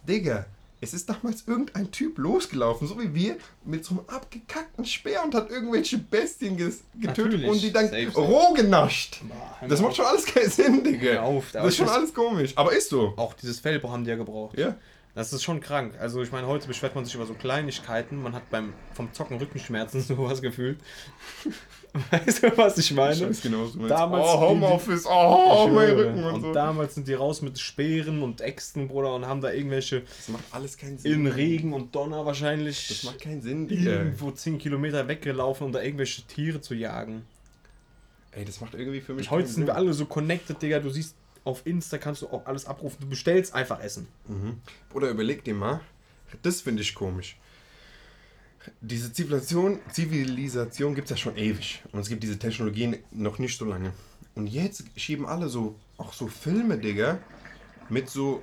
[0.07, 0.45] Digga,
[0.83, 5.33] es ist damals irgendein Typ losgelaufen, so wie wir, mit so einem abgekackten Speer und
[5.33, 7.47] hat irgendwelche Bestien getötet Natürlich.
[7.49, 8.19] und die dann Safe, safe.
[8.19, 9.21] roh genascht.
[9.23, 11.21] Boah, Das macht schon alles keinen Sinn, Digga.
[11.21, 12.51] Auf, das ist schon alles komisch.
[12.55, 13.13] Aber ist so.
[13.17, 14.57] Auch dieses Fellbruch haben die ja gebraucht.
[14.57, 14.75] Ja.
[15.15, 15.93] Das ist schon krank.
[15.99, 18.21] Also ich meine, heute beschwert man sich über so Kleinigkeiten.
[18.21, 20.79] Man hat beim vom Zocken Rückenschmerzen sowas gefühlt.
[22.09, 23.13] weißt du, was ich meine?
[23.13, 23.91] Ich weiß genau, was du meinst.
[23.91, 25.91] Damals oh, Homeoffice, oh, mein.
[25.91, 26.53] Rücken und, und so.
[26.53, 30.45] damals sind die raus mit Speeren und Äxten, Bruder, und haben da irgendwelche Das macht
[30.49, 31.13] alles keinen Sinn.
[31.13, 33.91] in Regen und Donner wahrscheinlich Das macht keinen Sinn, Digga.
[33.91, 37.25] irgendwo 10 Kilometer weggelaufen, um da irgendwelche Tiere zu jagen.
[38.31, 40.79] Ey, das macht irgendwie für mich Und heute sind wir alle so connected, Digga.
[40.79, 42.97] Du siehst auf Insta kannst du auch alles abrufen.
[43.01, 44.07] Du bestellst einfach Essen.
[44.27, 44.59] Mhm.
[44.93, 45.81] Oder überleg dir mal,
[46.41, 47.37] das finde ich komisch.
[48.79, 51.83] Diese Zivilisation, Zivilisation gibt es ja schon ewig.
[51.91, 53.91] Und es gibt diese Technologien noch nicht so lange.
[54.35, 57.19] Und jetzt schieben alle so, auch so Filme, Digga,
[57.89, 58.41] mit so,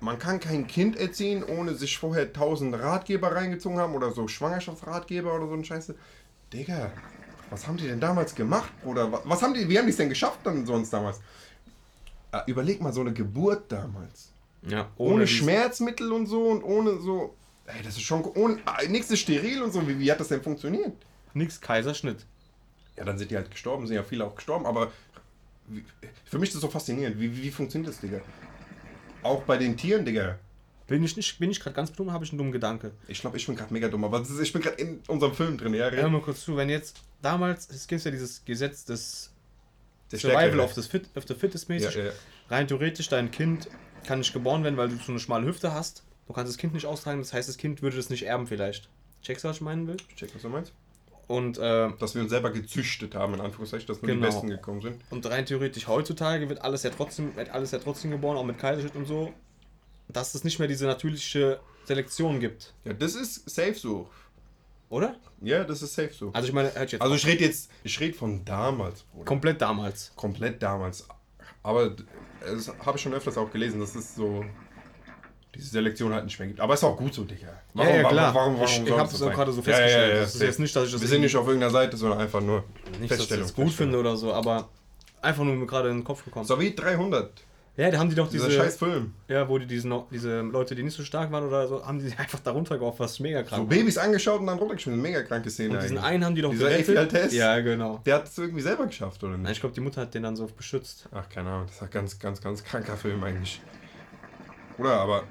[0.00, 5.34] man kann kein Kind erziehen, ohne sich vorher tausend Ratgeber reingezogen haben oder so Schwangerschaftsratgeber
[5.34, 5.94] oder so ein Scheiße.
[6.52, 6.92] Digga,
[7.50, 9.10] was haben die denn damals gemacht, Bruder?
[9.10, 11.18] Wa- Was haben die, wie haben die es denn geschafft dann sonst damals?
[12.32, 14.30] Äh, Überleg mal so eine Geburt damals.
[14.62, 17.34] Ja, Ohne, dieses- Schmerzmittel und so und ohne so.
[17.66, 18.22] Ey, das ist schon.
[18.24, 19.86] Ohne, ah, nichts ist steril und so.
[19.86, 20.92] Wie, wie hat das denn funktioniert?
[21.34, 22.24] Nix Kaiserschnitt.
[22.96, 24.90] Ja, dann sind die halt gestorben, sind ja viele auch gestorben, aber
[25.68, 25.84] wie,
[26.24, 27.20] für mich ist das so faszinierend.
[27.20, 28.20] Wie, wie, wie funktioniert das, Digga?
[29.22, 30.38] Auch bei den Tieren, Digga.
[30.88, 32.92] Bin ich nicht, bin ich gerade ganz dumm, habe ich einen dummen Gedanke.
[33.08, 35.58] Ich glaube, ich bin gerade mega dumm, aber ist, ich bin gerade in unserem Film
[35.58, 35.90] drin, ja.
[35.90, 39.30] Hör mal kurz zu, wenn jetzt damals, es gibt ja dieses Gesetz des
[40.10, 41.94] Der Survival of the, fit, of the Fittest mäßig.
[41.94, 42.10] Ja, ja.
[42.50, 43.68] Rein theoretisch, dein Kind
[44.06, 46.02] kann nicht geboren werden, weil du so eine schmale Hüfte hast.
[46.26, 48.88] Du kannst das Kind nicht austragen, das heißt, das Kind würde das nicht erben vielleicht.
[49.22, 49.96] Checkst du, was ich meinen will?
[50.16, 50.72] Check, was du meinst?
[51.26, 54.20] Und, äh, Dass wir uns selber gezüchtet haben, in Anführungszeichen, dass nur Genau.
[54.26, 55.02] die Besten gekommen sind.
[55.10, 58.58] und rein theoretisch heutzutage wird alles ja trotzdem, wird alles ja trotzdem geboren, auch mit
[58.58, 59.32] Kaiserschnitt und so,
[60.08, 62.72] dass es nicht mehr diese natürliche Selektion gibt.
[62.84, 64.08] Ja, das ist safe so.
[64.90, 65.16] Oder?
[65.42, 66.30] Ja, das ist safe so.
[66.32, 69.24] Also ich meine, hört jetzt Also ich rede jetzt, ich rede von damals, Bruder.
[69.24, 70.12] komplett damals.
[70.16, 71.06] komplett damals.
[71.62, 71.94] Aber
[72.40, 74.44] das habe ich schon öfters auch gelesen, dass es so
[75.54, 76.60] diese Selektion halt nicht mehr gibt.
[76.60, 77.48] Aber ist auch gut so, Digga.
[77.74, 78.34] ja, ja, klar.
[78.34, 80.08] Warum, warum, ich soll ich habe das es auch gerade so festgestellt.
[80.08, 81.96] ja, ja, das ist jetzt nicht, dass ich das Wir sind nicht auf irgendeiner Seite,
[81.96, 82.64] sondern einfach nur
[83.00, 84.68] nicht, dass ich das gut finde oder so, aber
[85.20, 86.46] einfach nur mir gerade in den Kopf gekommen.
[86.46, 87.32] So wie 300,
[87.78, 89.14] Ja, da haben die doch diese, dieser scheiß Film.
[89.28, 92.12] ja, wo die diese, diese Leute, die nicht so stark waren oder so, haben die
[92.18, 93.76] einfach darunter gehofft, was mega krank So war.
[93.78, 95.00] Babys angeschaut und dann runtergeschmissen.
[95.00, 96.10] Mega kranke Szene Und diesen eigentlich.
[96.10, 97.32] einen haben die doch Dieser gerettet.
[97.32, 98.02] Ja, genau.
[98.04, 99.52] Der hat es irgendwie selber geschafft, oder Nein, nicht?
[99.52, 101.08] ich glaube, die Mutter hat den dann so beschützt.
[101.12, 101.66] Ach, keine Ahnung.
[101.68, 103.60] Das ist ein ganz, ganz, ganz kranker Film eigentlich.
[104.76, 105.22] Oder, aber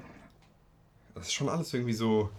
[1.14, 2.30] das ist schon alles irgendwie so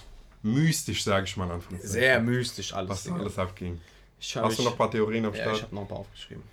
[0.41, 1.91] mystisch, sage ich mal Anführungszeichen.
[1.99, 2.89] Sehr mystisch alles.
[2.89, 3.79] Was da alles abging.
[4.19, 5.57] Hast du noch ein paar Theorien am Ja, Start?
[5.57, 6.43] ich habe noch ein paar aufgeschrieben.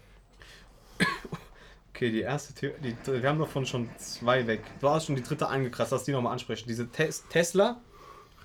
[1.96, 4.60] Okay, die erste Theorie, die, wir haben davon schon zwei weg.
[4.80, 6.66] Du hast schon die dritte angekratzt, lass die nochmal ansprechen.
[6.68, 7.80] Diese Tes Tesla,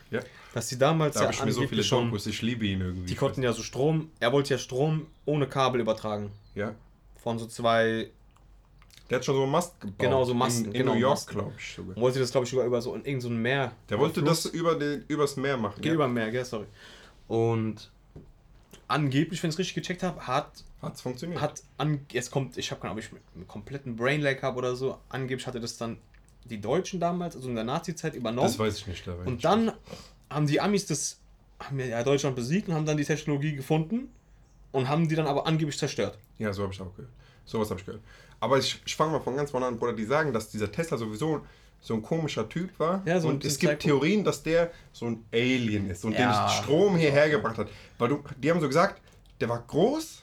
[0.10, 0.22] ja.
[0.54, 3.08] dass die damals Da ja ich mir so viele schon, Dokus, ich liebe ihn irgendwie.
[3.08, 6.32] die konnten ja so Strom, er wollte ja Strom ohne Kabel übertragen.
[6.56, 6.74] Ja.
[7.22, 8.10] Von so zwei,
[9.10, 10.00] Der hat schon so einen Mast gebaut.
[10.00, 11.96] Genau, so Masten, In, in genau, New York, glaube ich sogar.
[11.98, 13.74] wollte das glaube ich sogar über so in irgendein so ein Meer.
[13.90, 14.44] Der wollte Fluss.
[14.44, 15.76] das über den, übers Meer machen.
[15.82, 15.94] Geht Ja.
[15.96, 16.68] über Meer, gell, sorry.
[17.28, 17.92] Und
[18.88, 21.41] angeblich, wenn ich es richtig gecheckt habe, hat Hat's funktioniert.
[21.41, 24.57] hat an, jetzt kommt, ich habe keine Ahnung, ob ich einen kompletten Brain Lag habe
[24.57, 24.97] oder so.
[25.10, 25.97] Angeblich hatte das dann
[26.45, 28.47] die Deutschen damals, also in der Nazi-Zeit übernommen.
[28.47, 29.05] das weiß ich nicht.
[29.05, 29.45] Da und nicht.
[29.45, 29.73] dann
[30.29, 31.19] haben die Amis das,
[31.60, 34.10] haben ja Deutschland besiegt und haben dann die Technologie gefunden
[34.71, 36.17] und haben die dann aber angeblich zerstört.
[36.39, 37.11] Ja, so habe ich auch gehört.
[37.45, 38.03] Sowas habe ich gehört.
[38.39, 39.93] Aber ich, ich fange mal von ganz vorne an, Bruder.
[39.93, 41.41] Die sagen, dass dieser Tesla sowieso
[41.82, 43.01] so ein komischer Typ war.
[43.05, 46.45] Ja, so und es Psycho- gibt Theorien, dass der so ein Alien ist und Ja.
[46.47, 47.67] den Strom hierher gebracht hat.
[47.97, 49.01] Weil du, die haben so gesagt,
[49.41, 50.19] der war groß,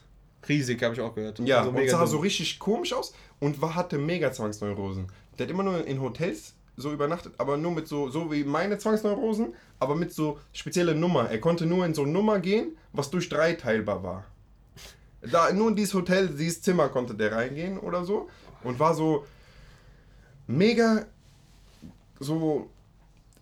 [0.48, 1.40] Riesig, habe ich auch gehört.
[1.40, 5.08] Ja, Also und sah so richtig komisch aus und war, hatte mega Zwangsneurosen.
[5.38, 8.78] Der hat immer nur in Hotels so übernachtet, aber nur mit so, so wie meine
[8.78, 11.28] Zwangsneurosen, aber mit so spezielle Nummer.
[11.28, 14.24] Er konnte nur in so eine Nummer gehen, was durch drei teilbar war.
[15.20, 18.28] Da, nur in dieses Hotel, dieses Zimmer konnte der reingehen oder so.
[18.62, 19.26] Und war so
[20.46, 21.04] mega
[22.20, 22.70] so.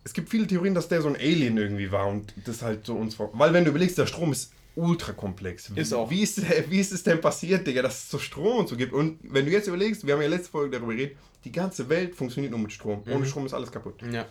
[0.04, 2.94] Es gibt viele Theorien, dass der so ein Alien irgendwie war und das halt so
[2.94, 3.18] uns.
[3.18, 5.70] Weil wenn du überlegst, der Strom ist ultra komplex.
[5.70, 6.10] Ist auch.
[6.10, 8.92] Wie ist, wie ist es denn passiert, Digga, dass es so Strom und so gibt?
[8.92, 12.14] Und wenn du jetzt überlegst, wir haben ja letzte Folge darüber geredet, die ganze Welt
[12.14, 13.02] funktioniert nur mit Strom.
[13.10, 14.00] Ohne Strom ist alles kaputt.
[14.12, 14.26] Ja.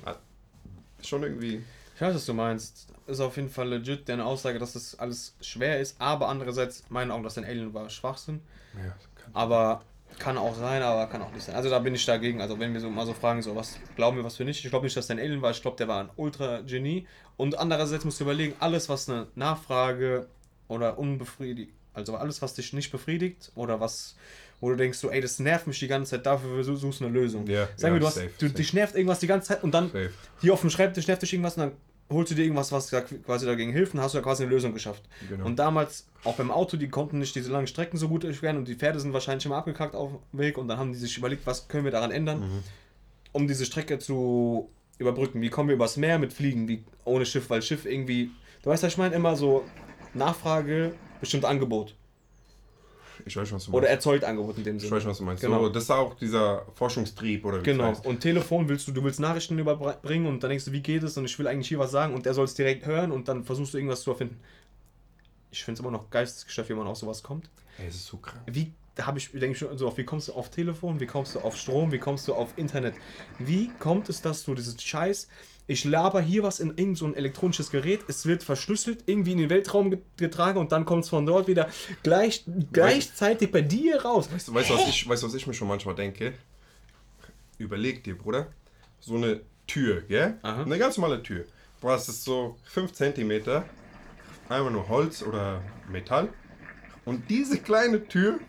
[1.00, 1.62] Ist schon irgendwie.
[1.96, 2.88] Ich weiß, was du meinst.
[3.08, 7.12] Ist auf jeden Fall legit deine Aussage, dass das alles schwer ist, aber andererseits, meinen
[7.12, 8.41] Augen, dass ein Alien war, Schwachsinn.
[8.74, 9.32] Ja, kann.
[9.34, 9.84] Aber
[10.20, 11.55] kann auch sein, aber kann auch nicht sein.
[11.55, 12.41] Also da bin ich dagegen.
[12.41, 14.63] Also wenn wir so mal so fragen, so was glauben wir, was wir nicht.
[14.63, 15.51] Ich glaube nicht, dass der ein Alien war.
[15.51, 17.07] Ich glaube, der war ein Ultra-Genie.
[17.38, 20.28] Und andererseits musst du überlegen, alles, was eine Nachfrage
[20.68, 24.16] oder unbefriedigt, also alles, was dich nicht befriedigt oder was,
[24.59, 27.13] wo du denkst, so, ey, das nervt mich die ganze Zeit, dafür suchst du eine
[27.13, 27.45] Lösung.
[27.47, 28.57] Ja, Sagen wir, ja, du, hast, safe, du safe.
[28.57, 30.09] dich nervt irgendwas die ganze Zeit und dann Safe.
[30.41, 31.72] hier auf dem Schreibtisch nervt dich irgendwas und dann
[32.10, 34.51] holst du dir irgendwas, was da quasi dagegen hilft und hast du ja quasi eine
[34.51, 35.03] Lösung geschafft.
[35.30, 35.45] Genau.
[35.45, 38.68] Und damals, auch beim Auto, die konnten nicht diese langen Strecken so gut durchqueren und
[38.68, 41.45] die Pferde sind wahrscheinlich immer abgekackt auf dem Weg und dann haben die sich überlegt,
[41.47, 42.64] was können wir daran ändern, Mhm.
[43.32, 45.41] um diese Strecke zu überbrücken.
[45.41, 48.30] Wie kommen wir übers Meer mit Fliegen, wie ohne Schiff, weil Schiff irgendwie,
[48.62, 49.64] du weißt, was ich meine, immer so
[50.14, 51.95] Nachfrage, bestimmt Angebot.
[53.28, 53.91] Ich weiß schon, was du Oder meinst.
[54.05, 54.91] erzeugt Angebot in dem Ich Sinne.
[54.95, 55.41] weiß schon, was du meinst.
[55.41, 55.63] Genau.
[55.63, 57.89] So, das ist auch dieser Forschungstrieb oder wie Genau.
[57.89, 58.05] das heißt.
[58.07, 61.17] Und Telefon willst du, du willst Nachrichten überbringen und dann denkst du, wie geht es
[61.17, 63.43] und ich will eigentlich hier was sagen und der soll es direkt hören und dann
[63.43, 64.39] versuchst du irgendwas zu erfinden.
[65.51, 67.49] Ich finde es immer noch geistesgestört, wie man auf sowas kommt.
[67.80, 68.41] Ey, es ist so krank.
[68.45, 71.07] Wie, da habe ich, denke ich schon so auf, wie kommst du auf Telefon, wie
[71.07, 72.93] kommst du auf Strom, wie kommst du auf Internet?
[73.39, 75.28] Wie kommt es, dass du dieses Scheiß,
[75.68, 79.39] ich laber hier was in irgend so ein elektronisches Gerät, es wird verschlüsselt, irgendwie in
[79.39, 81.70] den Weltraum ge- getragen und dann kommt es von dort wieder
[82.03, 84.30] gleich, gleichzeitig bei dir raus.
[84.32, 86.34] Weißt du, weißt, was ich, weißt du, was ich mir schon manchmal denke?
[87.57, 88.47] Überleg dir, Bruder.
[88.99, 90.38] So eine Tür, gell?
[90.43, 90.63] Aha.
[90.63, 91.45] Eine ganz normale Tür.
[91.82, 93.63] Boah, es ist so 5 cm.
[94.49, 96.30] Einmal nur Holz oder Metall.
[97.05, 98.39] Und diese kleine Tür,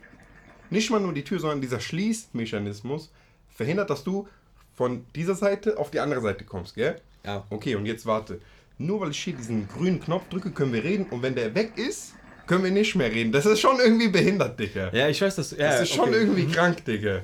[0.70, 3.10] nicht mal nur die Tür, sondern dieser Schließmechanismus,
[3.48, 4.28] verhindert, dass du
[4.76, 7.00] von dieser Seite auf die andere Seite kommst, gell?
[7.24, 7.44] Ja.
[7.50, 8.40] Okay, und jetzt warte.
[8.78, 11.06] Nur weil ich hier diesen grünen Knopf drücke, können wir reden.
[11.06, 12.12] Und wenn der weg ist,
[12.46, 13.32] können wir nicht mehr reden.
[13.32, 14.92] Das ist schon irgendwie behindert, Digga.
[14.92, 15.50] Ja, ich weiß das.
[15.52, 16.18] Ja, Das ist schon okay.
[16.18, 17.22] irgendwie krank, Digga.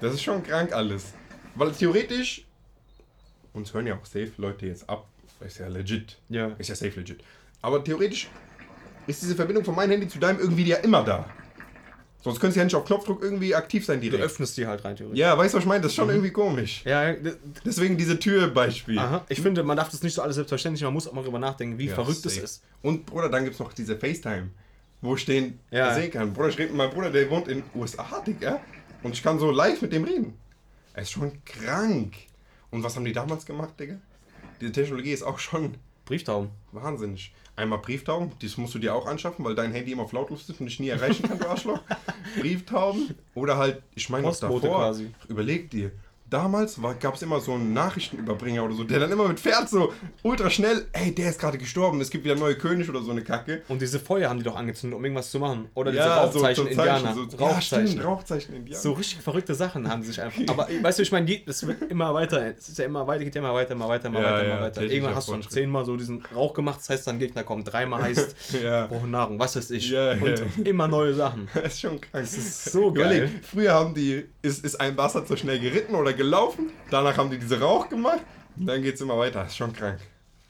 [0.00, 1.12] Das ist schon krank alles.
[1.54, 2.46] Weil theoretisch,
[3.52, 5.06] uns hören ja auch safe Leute jetzt ab.
[5.44, 6.18] Ist ja legit.
[6.28, 6.52] Ja.
[6.58, 7.20] Ist ja safe legit.
[7.60, 8.28] Aber theoretisch
[9.08, 11.28] ist diese Verbindung von meinem Handy zu deinem irgendwie ja immer da.
[12.22, 14.22] Sonst könnte es ja nicht auf Knopfdruck irgendwie aktiv sein Du direkt.
[14.24, 15.18] öffnest die halt rein, theoretisch.
[15.18, 15.80] Ja, weißt du, was ich meine?
[15.82, 16.82] Das ist schon irgendwie komisch.
[16.84, 17.14] Ja,
[17.64, 18.98] Deswegen diese Türbeispiel.
[18.98, 19.24] aha.
[19.28, 21.78] Ich finde, man darf das nicht so alles selbstverständlich, man muss auch mal drüber nachdenken,
[21.78, 22.62] wie Ja, verrückt es ist.
[22.80, 24.50] Und Bruder, dann gibt es noch diese FaceTime,
[25.00, 25.94] wo ich den Ja.
[25.94, 26.32] sehen kann.
[26.32, 28.60] Bruder, ich rede mit meinem Bruder, der wohnt in USA, Digga.
[29.02, 30.34] Und ich kann so live mit dem reden.
[30.94, 32.14] Er ist schon krank.
[32.70, 33.96] Und was haben die damals gemacht, Digga?
[34.60, 36.50] Diese Technologie ist auch schon Brieftauben.
[36.70, 37.34] wahnsinnig.
[37.54, 40.58] Einmal Brieftauben, das musst du dir auch anschaffen, weil dein Handy immer auf lautlos ist
[40.58, 41.80] und dich nie erreichen kann, du Arschloch.
[42.40, 45.10] Brieftauben oder halt, ich meine, noch davor, quasi.
[45.28, 45.92] überleg dir,
[46.32, 49.92] damals gab es immer so einen Nachrichtenüberbringer oder so, der dann immer mit Pferd so
[50.22, 53.22] ultra schnell, ey, der ist gerade gestorben, es gibt wieder neuen König oder so eine
[53.22, 53.62] Kacke.
[53.68, 55.68] Und diese Feuer haben die doch angezündet, um irgendwas zu machen.
[55.74, 57.14] Oder diese Ja, Rauchzeichen zum Indianer.
[57.14, 57.86] So, Rauchzeichen.
[57.86, 58.80] Ja, stimmt, Rauchzeichen Indianer.
[58.82, 60.42] So richtig verrückte Sachen haben sie sich einfach.
[60.48, 62.46] Aber weißt du, ich meine, das wird immer weiter.
[62.56, 64.60] Es ist ja immer weiter, geht ja immer weiter, immer weiter, immer Ja, weiter, immer
[64.62, 64.82] weiter.
[64.82, 65.52] Irgendwann hast du Fortschritt.
[65.52, 67.70] zehnmal so diesen Rauch gemacht, das heißt, dann Gegner kommt.
[67.72, 68.86] Dreimal heißt, Ja.
[68.86, 69.92] brauchen Nahrung, was weiß ich.
[69.94, 71.48] Und immer neue Sachen.
[71.62, 72.24] Das ist schon krank.
[72.24, 73.30] Das ist so geil.
[73.42, 77.38] früher haben die, ist, ist ein Bastard so schnell geritten oder gelaufen, danach haben die
[77.38, 78.20] diese Rauch gemacht
[78.56, 79.44] und dann geht es immer weiter.
[79.46, 79.98] Ist schon krank.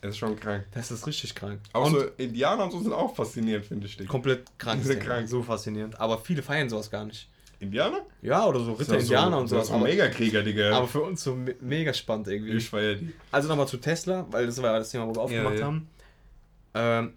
[0.02, 0.64] Ist schon krank.
[0.72, 1.60] Das ist richtig krank.
[1.72, 4.06] Auch Und so Indianer und so sind auch faszinierend, finde ich.
[4.08, 4.80] Komplett krank.
[4.82, 5.28] Die sind krank.
[5.28, 6.00] So faszinierend.
[6.00, 7.28] Aber viele feiern sowas gar nicht.
[7.60, 8.00] Indianer?
[8.22, 9.70] Ja, oder so Ritter, ja Indianer so, und sowas.
[9.70, 10.76] Aber, Megakrieger, Digga.
[10.76, 12.52] aber für uns so me- mega spannend irgendwie.
[12.54, 13.12] ich feier die.
[13.30, 15.66] Also nochmal zu Tesla, weil das war ja das Thema, wo wir aufgemacht ja.
[15.66, 15.88] haben.
[16.74, 17.14] Ähm,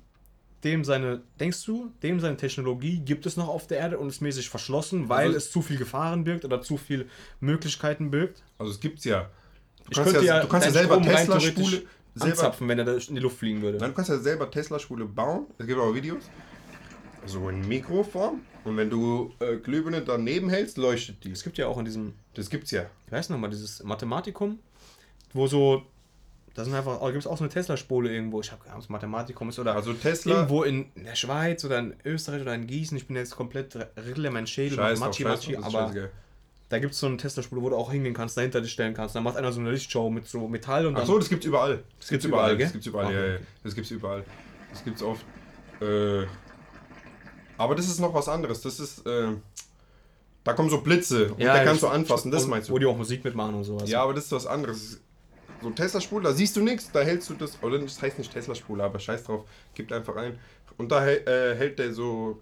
[0.63, 4.21] dem seine, denkst du, dem seine Technologie gibt es noch auf der Erde und ist
[4.21, 7.07] mäßig verschlossen, weil Also- es zu viel Gefahren birgt oder zu viel
[7.39, 8.43] Möglichkeiten birgt?
[8.57, 9.29] Also es gibt's ja.
[9.83, 11.83] Du Ich kannst ja, du kannst ja selber Tesla-Spule
[12.19, 13.77] Anzapfen, wenn er da in die Luft fliegen würde.
[13.77, 15.47] Nein, du kannst ja selber Tesla-Spule bauen.
[15.57, 16.23] Es gibt auch Videos.
[17.25, 18.41] So in Mikroform.
[18.63, 21.31] Und wenn du äh, Glühbirne daneben hältst, leuchtet die.
[21.31, 22.85] Es gibt ja auch in diesem, Das gibt's ja.
[23.05, 24.59] ich weiß noch mal, dieses Mathematikum,
[25.33, 25.83] wo so,
[26.55, 28.85] da sind einfach, oh, gibt es auch so eine Tesla-Spule irgendwo, ich habe keine Ahnung,
[28.89, 30.35] Mathematikum ist oder Also Tesla.
[30.35, 34.31] irgendwo in der Schweiz oder in Österreich oder in Gießen, ich bin jetzt komplett Rille,
[34.31, 36.11] mein Schädel, Scheiß Matschi, scheiß Matschi, das aber scheißegal.
[36.69, 39.15] Da gibt es so eine Tesla-Spule, wo du auch hingehen kannst, dahinter dich stellen kannst.
[39.15, 40.97] Da macht einer so eine Lichtshow mit so Metall und.
[40.97, 41.83] Ach so, das gibt's überall.
[41.99, 42.65] Das gibt's überall, gell?
[42.65, 43.37] Das gibt's überall, ja, ja.
[43.63, 44.23] Das gibt's überall.
[44.71, 45.23] Das gibt's oft.
[45.81, 46.25] Äh,
[47.57, 48.61] aber das ist noch was anderes.
[48.61, 49.27] Das ist, äh,
[50.43, 52.31] da kommen so Blitze und da kannst du anfassen.
[52.31, 52.79] Das meinst Wo du?
[52.79, 53.89] die auch Musik mitmachen und sowas.
[53.89, 55.01] Ja, aber das ist was anderes.
[55.65, 58.83] So Tesla-Spule, da siehst du nichts, da hältst du das, oder das heißt nicht Tesla-Spule,
[58.83, 60.37] aber scheiß drauf, gibt einfach ein.
[60.77, 62.39] Und da hält, äh, hält der so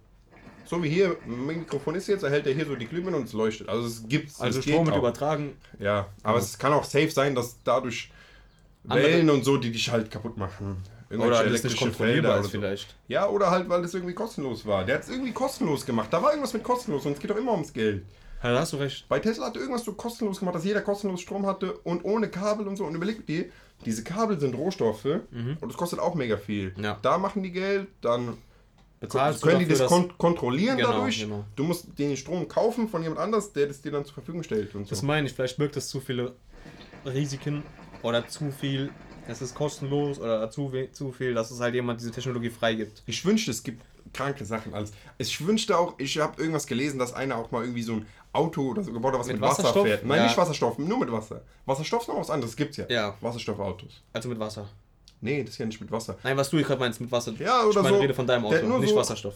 [0.65, 3.34] so wie hier, mein Mikrofon ist jetzt, erhält er hier so die Glühbirne und es
[3.34, 3.67] leuchtet.
[3.69, 4.39] Also es gibt's.
[4.41, 4.97] Also es Strom auch.
[4.97, 5.57] übertragen.
[5.80, 8.09] Ja, aber es kann auch safe sein, dass dadurch
[8.88, 10.78] Andere- Wellen und so, die dich halt kaputt machen.
[11.09, 12.49] Oder das elektrische kontrollierbar Felder ist oder so.
[12.49, 12.95] vielleicht.
[13.07, 14.84] Ja, oder halt, weil es irgendwie kostenlos war.
[14.84, 16.07] Der hat es irgendwie kostenlos gemacht.
[16.11, 18.03] Da war irgendwas mit kostenlos und es geht doch immer ums Geld.
[18.43, 19.07] Ja, da hast du recht.
[19.07, 22.29] Bei Tesla hat er irgendwas so kostenlos gemacht, dass jeder kostenlos Strom hatte und ohne
[22.29, 22.85] Kabel und so.
[22.85, 23.45] Und überleg dir,
[23.85, 26.73] diese Kabel sind Rohstoffe und das kostet auch mega viel.
[26.81, 26.99] Ja.
[27.01, 28.37] Da machen die Geld, dann
[28.99, 31.19] Bezahlst können die das kon kontrollieren Genau, dadurch.
[31.21, 31.43] genau.
[31.57, 34.73] Du musst den Strom kaufen von jemand anders, der das dir dann zur Verfügung stellt.
[34.75, 34.89] Und so.
[34.91, 36.33] Das meine ich, vielleicht birgt es zu viele
[37.05, 37.63] Risiken
[38.01, 38.91] oder zu viel,
[39.27, 43.03] es ist kostenlos oder zu, zu viel, dass es halt jemand diese Technologie freigibt.
[43.05, 43.81] Ich wünschte, es gibt
[44.13, 44.91] kranke Sachen als.
[45.17, 48.69] Ich wünschte auch, ich habe irgendwas gelesen, dass einer auch mal irgendwie so ein Auto
[48.71, 49.86] oder so gebaut hat, was mit, Mit Wasser Wasserstoff?
[49.88, 50.05] fährt.
[50.05, 50.23] Nein, Ja.
[50.25, 51.41] nicht Wasserstoff, nur mit Wasser.
[51.65, 52.86] Wasserstoff ist noch was anderes, gibt's ja.
[52.89, 53.15] Ja.
[53.21, 54.01] Wasserstoffautos.
[54.11, 54.67] Also mit Wasser.
[55.21, 56.17] Nee, das ist ja nicht mit Wasser.
[56.23, 57.31] Nein, was du gerade meinst mit Wasser.
[57.39, 58.01] Ja, oder ich meine, so.
[58.01, 59.36] rede von deinem Auto, nicht so- Wasserstoff.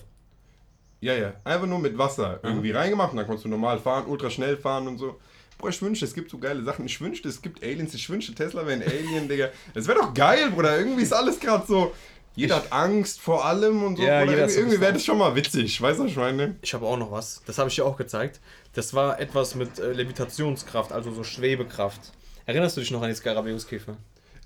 [1.00, 1.34] Ja, ja.
[1.44, 4.88] Einfach nur mit Wasser irgendwie reingemacht und dann konntest du normal fahren, ultra schnell fahren
[4.88, 5.20] und so.
[5.60, 6.86] Boah, ich wünschte, es gibt so geile Sachen.
[6.86, 7.94] Ich wünschte, es gibt Aliens.
[7.94, 9.50] Ich wünschte, Tesla wäre ein Alien, Digga.
[9.74, 10.78] Es wäre doch geil, Bruder.
[10.78, 11.94] Irgendwie ist alles gerade so.
[12.38, 14.04] Jeder hat Angst vor allem und so.
[14.04, 15.82] Ja, hat irgendwie irgendwie wäre das schon mal witzig.
[15.82, 16.56] Weißt du, was ich meine?
[16.62, 17.42] Ich habe auch noch was.
[17.46, 18.40] Das habe ich dir auch gezeigt.
[18.74, 22.14] Das war etwas mit äh, Levitationskraft, also so Schwebekraft.
[22.46, 23.98] Erinnerst du dich noch an die Skarabäuskäfer?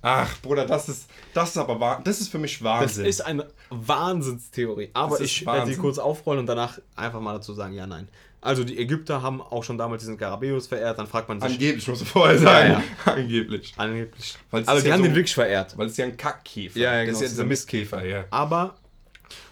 [0.02, 2.02] Ach, Bruder, das ist, das ist aber wahr.
[2.04, 3.06] Das ist für mich Das Wahnsinn.
[3.06, 4.90] ist eine Wahnsinnstheorie.
[4.94, 8.08] Aber Das ich werde sie kurz aufrollen und danach einfach mal dazu sagen, ja, nein.
[8.44, 11.88] Also die Ägypter haben auch schon damals diesen Skarabäus verehrt, dann fragt man sich Angeblich,
[11.88, 12.72] muss ich vorher sagen.
[13.06, 13.74] Ja, Angeblich.
[13.78, 14.36] angeblich.
[14.50, 15.78] Weil Aber ist die ja haben so- den wirklich verehrt.
[15.78, 16.80] Weil es ja ein Kackkäfer.
[16.80, 18.26] Ja, ja, Das genau, ist ja das dieser Mistkäfer, ja.
[18.32, 18.76] Aber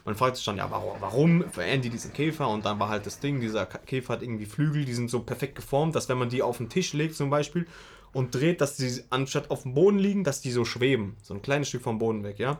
[0.05, 2.47] man fragt sich dann, ja, warum, warum verehren die diesen Käfer?
[2.49, 5.55] Und dann war halt das Ding, dieser Käfer hat irgendwie Flügel, die sind so perfekt
[5.55, 7.67] geformt, dass wenn man die auf den Tisch legt zum Beispiel
[8.11, 11.15] und dreht, dass die anstatt auf dem Boden liegen, dass die so schweben.
[11.21, 12.57] So ein kleines Stück vom Boden weg, ja.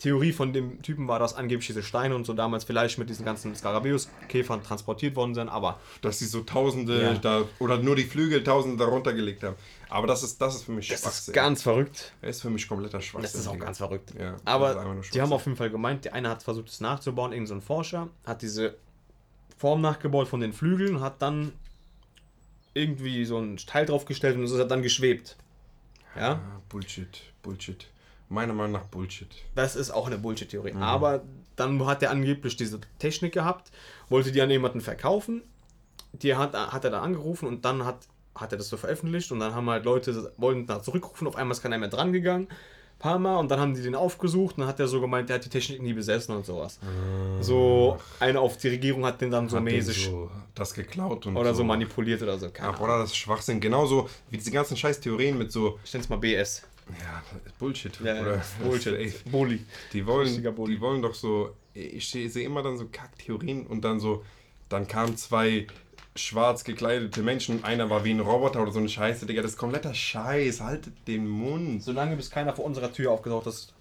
[0.00, 3.24] Theorie von dem Typen war, dass angeblich diese Steine und so damals vielleicht mit diesen
[3.24, 7.14] ganzen Skarabäus-Käfern transportiert worden sind, aber Dass sie so Tausende Ja.
[7.14, 9.54] da, oder nur die Flügel Tausende darunter gelegt haben.
[9.88, 12.12] Aber das ist, das ist für mich das ist ganz verrückt.
[12.20, 13.22] Das ist für mich kompletter Schwachsinn.
[13.22, 14.12] Das ist auch ganz verrückt.
[14.18, 17.46] Ja, Aber die haben auf jeden Fall gemeint, der eine hat versucht, es nachzubauen, irgendein
[17.48, 18.74] so ein Forscher, hat diese
[19.56, 21.52] Form nachgebaut von den Flügeln, hat dann
[22.74, 25.36] irgendwie so ein Teil draufgestellt und es hat dann geschwebt.
[26.16, 27.86] Ja, Ah, Bullshit, Bullshit.
[28.28, 29.28] Meiner Meinung nach Bullshit.
[29.54, 30.72] das ist auch eine Bullshit-Theorie.
[30.72, 30.82] Mhm.
[30.82, 31.22] Aber
[31.56, 33.70] dann hat er angeblich diese Technik gehabt,
[34.08, 35.42] wollte die an jemanden verkaufen.
[36.12, 39.40] Die hat, hat er dann angerufen und dann hat, hat er das so veröffentlicht und
[39.40, 42.48] dann haben halt Leute, wollten da zurückrufen, auf einmal ist keiner mehr dran gegangen.
[43.00, 45.36] Paar Mal und dann haben die den aufgesucht und dann hat er so gemeint, der
[45.36, 46.78] hat die Technik nie besessen und sowas.
[47.40, 51.36] So, eine auf die Regierung hat den dann so Hat mäßig so das geklaut und
[51.36, 52.48] oder so so manipuliert oder so.
[52.50, 52.80] Keine Ahnung.
[52.80, 53.60] Bruder, das ist Schwachsinn.
[53.60, 55.78] Genauso wie diese ganzen scheiß Theorien mit so.
[55.84, 56.62] Ich nenn's mal BS.
[56.90, 57.22] Ja,
[57.58, 57.98] Bullshit.
[58.02, 58.42] Ja, oder?
[58.62, 59.24] Bullshit.
[59.30, 59.64] Bully.
[59.92, 60.74] Die wollen, Bulli.
[60.74, 61.54] die wollen doch so.
[61.72, 64.24] Ich sehe immer dann so Kacktheorien und dann so.
[64.68, 65.66] Dann kamen zwei
[66.16, 67.64] schwarz gekleidete Menschen.
[67.64, 69.42] Einer war wie ein Roboter oder so eine Scheiße, Digga.
[69.42, 70.60] Das ist kompletter Scheiß.
[70.60, 71.82] Haltet den Mund.
[71.82, 73.72] Solange bis keiner vor unserer Tür aufgetaucht ist.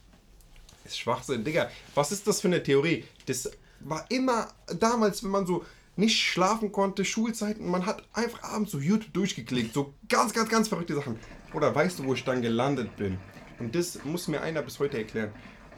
[0.86, 1.43] ist Schwachsinn.
[1.43, 3.06] Digga, was ist das für eine Theorie?
[3.26, 3.51] Das
[3.82, 4.47] war immer
[4.80, 9.74] damals, wenn man so nicht schlafen konnte, Schulzeiten, man hat einfach abends so YouTube durchgeklickt.
[9.74, 11.20] So ganz, ganz, ganz verrückte Sachen.
[11.54, 13.18] Oder weißt du, wo ich dann gelandet bin?
[13.60, 15.32] Und das muss mir einer bis heute erklären.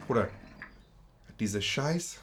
[0.07, 0.29] Oder
[1.39, 2.19] diese scheiß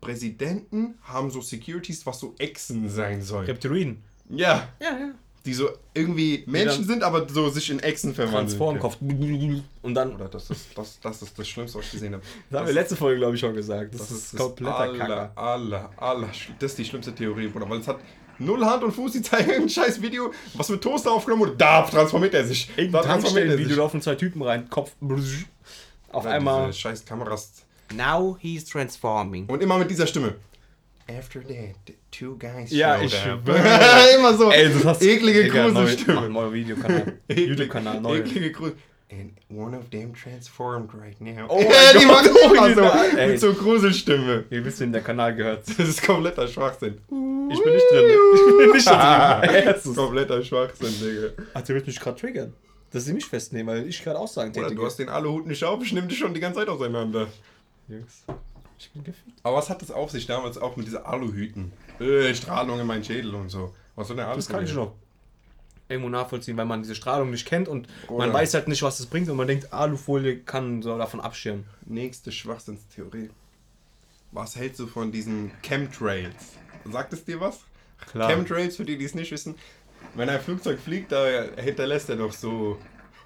[0.00, 3.44] Präsidenten haben so Securities, was so Echsen sein soll.
[3.46, 4.02] Reptiloiden.
[4.28, 5.14] Ja, Ja, ja.
[5.48, 8.46] Die so irgendwie Menschen sind, aber so sich in Echsen verwandeln.
[8.48, 8.98] Transformkopf.
[9.00, 10.14] Und dann.
[10.14, 12.22] Oder das ist das, das ist das Schlimmste, was ich gesehen habe.
[12.50, 13.94] Das haben wir letzte Folge, glaube ich, schon gesagt.
[13.94, 15.32] Das, Das ist ist kompletter aller, Kacker.
[15.36, 16.28] aller, aller,
[16.58, 17.98] das ist die schlimmste Theorie, Bruder, weil es hat
[18.38, 21.80] null Hand und Fuß, die zeigen ein scheiß Video, was mit Toaster aufgenommen wurde, da
[21.82, 22.70] transformiert er sich.
[22.92, 23.74] Da transformiert er sich.
[23.74, 24.92] laufen zwei Typen rein, Kopf.
[26.12, 26.66] Auf Ja, einmal.
[26.66, 27.52] Diese scheiß Kameras.
[27.94, 29.46] Now he's transforming.
[29.46, 30.34] Und immer mit dieser Stimme.
[31.10, 33.40] After that, the two guys Ja, ich schwöre.
[34.18, 34.50] immer so.
[34.50, 36.28] Ey, das hast eklige Digga, Gruselstimme.
[36.28, 37.18] Neuer Videokanal.
[37.28, 38.18] YouTube-Kanal, neu.
[38.18, 38.76] Eklige Grusel.
[39.10, 41.46] And one of them transformed right now.
[41.48, 43.16] Oh ja, die Gott, machen immer so.
[43.16, 43.28] ey.
[43.28, 44.44] Mit so Gruselstimme.
[44.50, 45.66] Ihr wisst, wem der Kanal gehört.
[45.66, 46.98] Das ist kompletter Schwachsinn.
[47.50, 48.04] Ich bin nicht drin.
[48.34, 49.64] Ich bin nicht drin.
[49.64, 51.42] Das ist kompletter Schwachsinn, Digga.
[51.54, 52.52] Ach, der wird mich gerade triggern.
[52.90, 54.80] Dass sie mich festnehmen, weil ich gerade Aussagen Oder tätige.
[54.80, 57.28] du hast den Aluhut nicht auf, ich nehme dich schon die ganze Zeit auseinander.
[57.88, 58.24] Jungs,
[58.78, 59.38] ich bin gefickt.
[59.42, 61.72] Aber was hat das auf sich damals auch mit dieser Aluhüten?
[62.00, 63.74] Äh, Strahlung in meinen Schädel und so.
[63.96, 64.36] Was soll der Alu?
[64.36, 64.94] Das kann ich noch
[65.88, 69.00] irgendwo nachvollziehen, weil man diese Strahlung nicht kennt und man Oder- weiß halt nicht, was
[69.00, 71.64] es bringt und man denkt, Alufolie kann so davon abschirmen.
[71.86, 73.30] Nächste Schwachsinnstheorie.
[74.32, 76.52] Was hältst du von diesen Chemtrails?
[76.90, 77.60] Sagt es dir was?
[78.10, 78.28] Klar.
[78.28, 79.54] Chemtrails, für die, die es nicht wissen.
[80.14, 81.26] Wenn ein Flugzeug fliegt, da
[81.56, 82.78] hinterlässt er doch so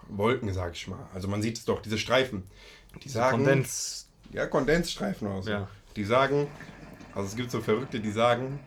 [0.09, 1.07] Wolken, sag ich mal.
[1.13, 2.45] Also man sieht es doch, diese Streifen.
[3.03, 4.02] Die sagen, Kondens.
[4.33, 5.51] Ja, Kondensstreifen oder so.
[5.51, 5.69] Ja.
[5.97, 6.47] Die sagen,
[7.15, 8.59] Also es gibt so Verrückte, die sagen,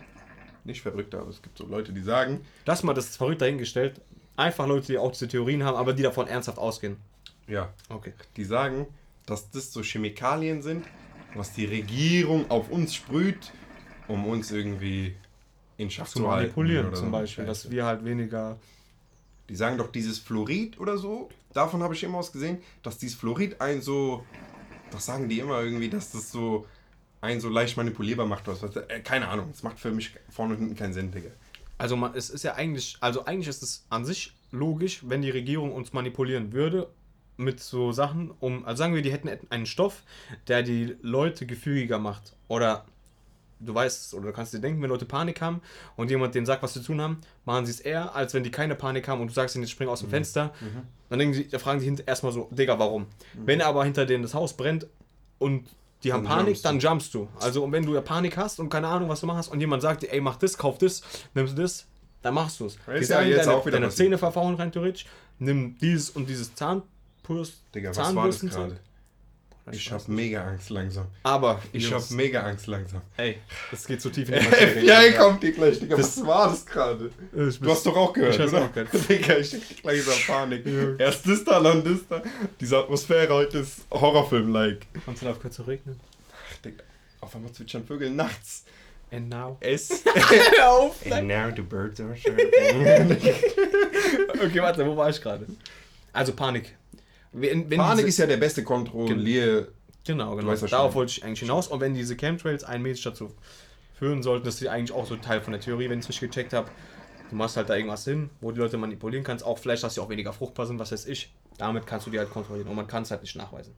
[0.63, 4.01] nicht Verrückte, aber es gibt so Leute, die sagen, Lass mal das verrückt dahingestellt.
[4.37, 6.97] Einfach Leute, die auch diese Theorien haben, aber die davon ernsthaft ausgehen.
[7.47, 8.13] ja, Okay.
[8.37, 8.87] die sagen,
[9.25, 10.85] dass das so Chemikalien sind,
[11.33, 13.51] was die Regierung auf uns sprüht,
[14.07, 15.15] um uns irgendwie
[15.77, 16.41] in Schach Zu zu, halten.
[16.43, 18.57] manipulieren oder zum so Beispiel, dass wir halt weniger.
[19.49, 23.15] Die sagen doch dieses Fluorid oder so, davon habe ich immer was gesehen, dass dieses
[23.17, 24.25] Fluorid ein so,
[24.91, 26.65] das sagen die immer irgendwie, dass das so
[27.21, 28.47] ein so leicht manipulierbar macht.
[28.47, 31.29] Was, äh, keine Ahnung, es macht für mich vorne und hinten keinen Sinn, Digga.
[31.77, 35.29] Also man, es ist ja eigentlich, also eigentlich ist es an sich logisch, wenn die
[35.29, 36.89] Regierung uns manipulieren würde
[37.37, 40.03] mit so Sachen, um, also sagen wir, die hätten einen Stoff,
[40.47, 42.35] der die Leute gefügiger macht.
[42.47, 42.85] Oder
[43.59, 45.61] du weißt, oder du kannst dir denken, wenn Leute Panik haben
[45.95, 48.43] und jemand denen sagt, was sie zu tun haben, machen sie es eher, als wenn
[48.43, 50.53] die keine Panik haben und du sagst ihnen, jetzt spring aus dem Fenster.
[51.09, 53.07] Dann denken sie, da fragen sie erstmal so, Digga, warum?
[53.33, 54.87] Wenn aber hinter denen das Haus brennt
[55.39, 55.67] und
[56.03, 57.27] die haben Dann Panik, jumpst dann jumpst du.
[57.39, 59.81] Also und wenn du ja Panik hast und keine Ahnung, was du machst und jemand
[59.81, 61.01] sagt dir, ey, mach das, kauf das,
[61.33, 61.85] nimmst du das,
[62.21, 62.77] dann machst du es.
[62.85, 63.91] Ja, ist Die ja sagen, jetzt deine, auch wieder deine.
[63.91, 65.05] Zähne verfaulen rein theoretisch,
[65.39, 68.79] nimm dieses und dieses Zahnpust, Digga, was war das gerade?
[69.71, 71.07] Ich habe mega Angst langsam.
[71.23, 73.01] Aber, Ich habe mega Angst langsam.
[73.17, 73.39] ey,
[73.71, 74.81] das geht zu tief in die Materie.
[75.11, 75.97] FBI kommt dir gleich, Digga.
[75.97, 77.09] Was war das gerade?
[77.31, 78.65] Du hast doch auch gehört, Ich hab's oder?
[78.65, 78.89] auch gehört.
[79.09, 80.65] Digga, ich krieg langsam Panik.
[80.99, 82.21] Erst das da, dann das da.
[82.59, 84.85] Diese Atmosphäre heute ist Horrorfilm-like.
[85.03, 85.99] Kannst du aufgehört zu regnen?
[86.31, 86.83] Ach, Digga,
[87.21, 88.65] auf einmal zwitschern Vögel nachts.
[89.11, 89.57] And now.
[89.61, 90.03] Es.
[90.57, 90.95] Hör auf!
[91.11, 92.49] And now the birds are chirping.
[94.43, 95.45] Okay, warte, wo war ich gerade?
[96.13, 96.75] Also Panik.
[97.37, 99.67] Wenn, wenn Panik diese- ist ja der beste Kontrollier.
[100.05, 100.53] Genau, genau.
[100.55, 100.93] Darauf meine.
[100.95, 101.67] wollte ich eigentlich hinaus.
[101.67, 103.31] Und wenn diese Chemtrails einen mäßig dazu
[103.97, 106.29] führen sollten, das ist eigentlich auch so Teil von der Theorie, wenn ich es richtig
[106.31, 106.69] gecheckt habe.
[107.29, 109.43] Du machst halt da irgendwas hin, wo die Leute manipulieren kannst.
[109.43, 111.33] Auch vielleicht, dass sie auch weniger fruchtbar sind, was weiß ich.
[111.57, 112.67] Damit kannst du die halt kontrollieren.
[112.67, 113.73] Und man kann es halt nicht nachweisen.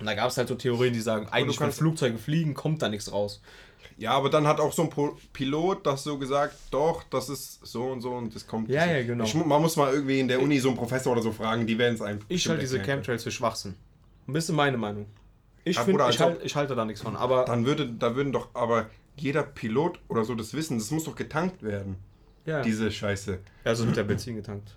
[0.00, 2.88] Und da gab es halt so Theorien, die sagen, eigentlich, wenn Flugzeuge fliegen, kommt da
[2.88, 3.40] nichts raus.
[3.96, 7.64] Ja, aber dann hat auch so ein Pro Pilot das so gesagt, doch, das ist
[7.64, 8.68] so und so und das kommt.
[8.68, 9.24] Ja, ja, genau.
[9.24, 11.78] Ich, man muss mal irgendwie in der Uni so einen Professor oder so fragen, die
[11.78, 12.20] werden es einem.
[12.28, 13.74] Ich halte diese Chemtrails für Schwachsinn.
[14.26, 15.06] Ein bisschen meine Meinung.
[15.64, 17.16] Ich, Ja, find, Bruder, ich, halt, ich halte da nichts von.
[17.16, 18.86] Aber Dann würde, da würden doch aber
[19.16, 21.96] jeder Pilot oder so das wissen, das muss doch getankt werden,
[22.44, 23.38] ja, diese Scheiße.
[23.64, 24.74] also mit der Benzin getankt.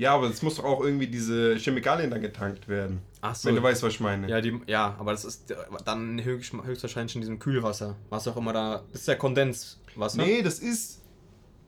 [0.00, 3.02] Ja, aber es muss doch auch irgendwie diese Chemikalien dann getankt werden.
[3.20, 3.48] Ach so.
[3.48, 4.30] Wenn du weißt, was ich meine.
[4.30, 7.96] Ja, die, ja, aber das ist äh, dann höchst, höchstwahrscheinlich in diesem Kühlwasser.
[8.08, 8.82] Was auch immer da.
[8.92, 10.16] Das ist ja Kondenswasser.
[10.16, 11.02] Nee, das ist,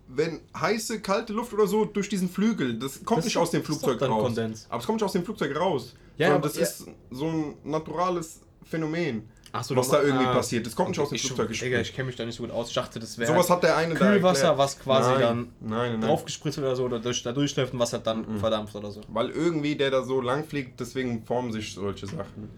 [0.08, 3.50] wenn heiße, kalte Luft oder so durch diesen Flügel, das kommt Das nicht ist- aus
[3.50, 4.22] dem Flugzeug raus.
[4.22, 4.66] Kondens.
[4.70, 5.94] Aber es kommt nicht aus dem Flugzeug raus.
[6.16, 6.62] Ja, aber- das ja.
[6.62, 9.28] ist so ein naturales Phänomen.
[9.60, 10.64] So, was da irgendwie ah, passiert.
[10.64, 11.80] Das kommt nicht aus dem Flugzeug Digga, gesprüht.
[11.82, 12.68] ich kenne mich da nicht so gut aus.
[12.68, 14.58] Ich dachte, das wäre Sowas hat der eine da Kühlwasser, erklärt.
[14.58, 17.92] was quasi nein, dann nein, nein, draufgespritzt oder so oder durch, da durchläuft und was
[17.92, 19.02] hat dann verdampft oder so.
[19.08, 22.48] Weil irgendwie der da so lang fliegt, deswegen formen sich solche Sachen.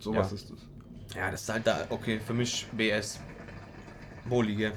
[0.00, 0.34] Sowas Ja.
[0.34, 0.58] ist das.
[1.16, 3.20] Ja, das ist halt da, okay, für mich BS.
[4.28, 4.72] Boli, gell?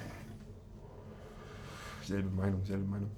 [2.06, 3.10] Selbe Meinung, selbe Meinung.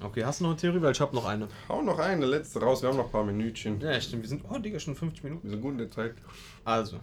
[0.00, 0.80] Okay, hast du noch eine Theorie?
[0.80, 1.48] Weil ich habe noch eine.
[1.68, 3.80] Hau noch eine letzte raus, wir haben noch ein paar Minütchen.
[3.80, 4.22] Ja, stimmt.
[4.22, 5.42] Wir sind, oh, Digga, schon 50 Minuten.
[5.44, 6.14] Wir sind gut in der Zeit.
[6.64, 6.98] Also.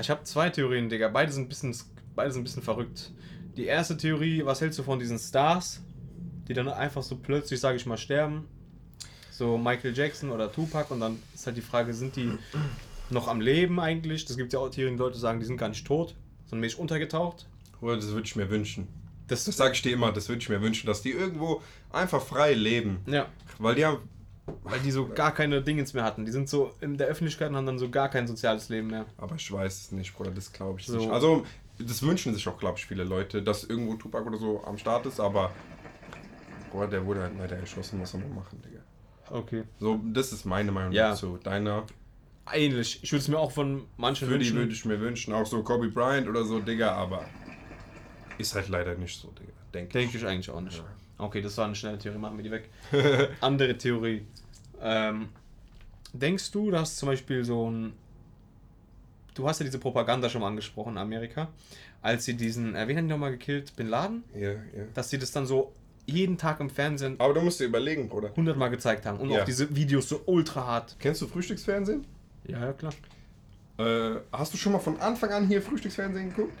[0.00, 1.08] Ich habe zwei Theorien, Digga.
[1.08, 1.74] Beide sind ein bisschen,
[2.14, 3.12] beide sind ein bisschen verrückt.
[3.56, 5.82] Die erste Theorie, was hältst du von diesen Stars,
[6.48, 8.48] die dann einfach so plötzlich, sage ich mal, sterben?
[9.30, 12.32] So Michael Jackson oder Tupac und dann ist halt die Frage, sind die
[13.10, 14.24] noch am Leben eigentlich?
[14.24, 16.14] Das gibt ja auch Theorien, die Leute sagen, die sind gar nicht tot,
[16.44, 17.46] sondern mäßig untergetaucht.
[17.80, 18.88] Oder das würde ich mir wünschen.
[19.26, 22.22] Das, Das sage ich dir immer, das würde ich mir wünschen, dass die irgendwo einfach
[22.22, 22.98] frei leben.
[23.06, 23.26] ja,
[23.58, 23.98] Weil die haben.
[24.62, 26.24] Weil die so gar keine Dingens mehr hatten.
[26.26, 29.06] Die sind so in der Öffentlichkeit und haben dann so gar kein soziales Leben mehr.
[29.16, 30.98] Aber ich weiß es nicht, Bruder, das glaube ich So.
[30.98, 31.10] nicht.
[31.10, 31.44] Also,
[31.78, 35.06] das wünschen sich auch, glaube ich, viele Leute, dass irgendwo Tupac oder so am Start
[35.06, 35.50] ist, aber.
[36.70, 38.80] Bruder, der wurde halt leider erschossen, was soll man machen, Digga.
[39.30, 39.62] Okay.
[39.80, 41.10] So, das ist meine Meinung Ja.
[41.10, 41.38] dazu.
[41.42, 41.84] Deiner.
[42.52, 43.00] Ähnlich.
[43.02, 44.56] Ich würde es mir auch von manchen Für die wünschen.
[44.58, 47.24] würde ich mir wünschen, auch so Kobe Bryant oder so, Digga, aber.
[48.36, 49.52] Ist halt leider nicht so, Digga.
[49.72, 50.82] Denke Denke ich eigentlich auch nicht.
[51.18, 52.68] Okay, das war eine schnelle Theorie, machen wir die weg.
[53.40, 54.26] Andere Theorie.
[54.80, 55.28] Ähm,
[56.12, 57.92] denkst du, dass zum Beispiel so ein.
[59.34, 61.48] Du hast ja diese Propaganda schon mal angesprochen in Amerika,
[62.02, 63.74] als sie diesen, äh, wen haben die nochmal gekillt?
[63.76, 64.22] Bin Laden?
[64.34, 64.58] Ja, ja.
[64.94, 65.72] Dass sie das dann so
[66.06, 68.30] jeden Tag im Fernsehen Aber du musst dir überlegen, Bruder.
[68.36, 69.40] hundertmal gezeigt haben und Ja.
[69.40, 70.96] auch diese Videos so ultra hart.
[71.00, 72.04] Kennst du Frühstücksfernsehen?
[72.46, 72.92] Ja, ja, klar.
[73.78, 76.52] Äh, hast du schon mal von Anfang an hier Frühstücksfernsehen geguckt?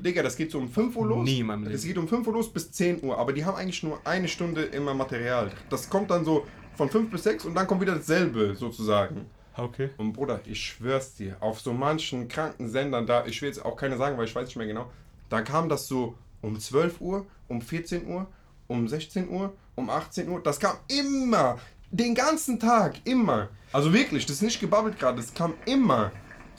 [0.00, 1.24] Digga, das geht so um 5 Uhr los.
[1.24, 1.72] Nie in meinem Leben.
[1.72, 4.28] Das geht um 5 Uhr los bis 10 Uhr, aber die haben eigentlich nur eine
[4.28, 5.52] Stunde immer Material.
[5.70, 9.26] Das kommt dann so von 5 bis 6 und dann kommt wieder dasselbe sozusagen.
[9.56, 9.90] Okay.
[9.98, 13.76] Und Bruder, ich schwör's dir, auf so manchen kranken Sendern da, ich will jetzt auch
[13.76, 14.90] keine sagen, weil ich weiß nicht mehr genau,
[15.28, 18.26] da kam das so um 12 Uhr, um 14 Uhr,
[18.66, 20.42] um 16 Uhr, um 18 Uhr.
[20.42, 21.58] Das kam immer,
[21.90, 23.48] den ganzen Tag, immer.
[23.72, 26.12] Also wirklich, das ist nicht gebabbelt gerade, das kam immer.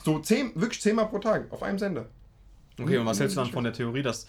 [0.04, 2.06] So zehn, wirklich zehnmal pro Tag auf einem Sender.
[2.80, 4.26] Okay, und was hältst du dann von der Theorie, dass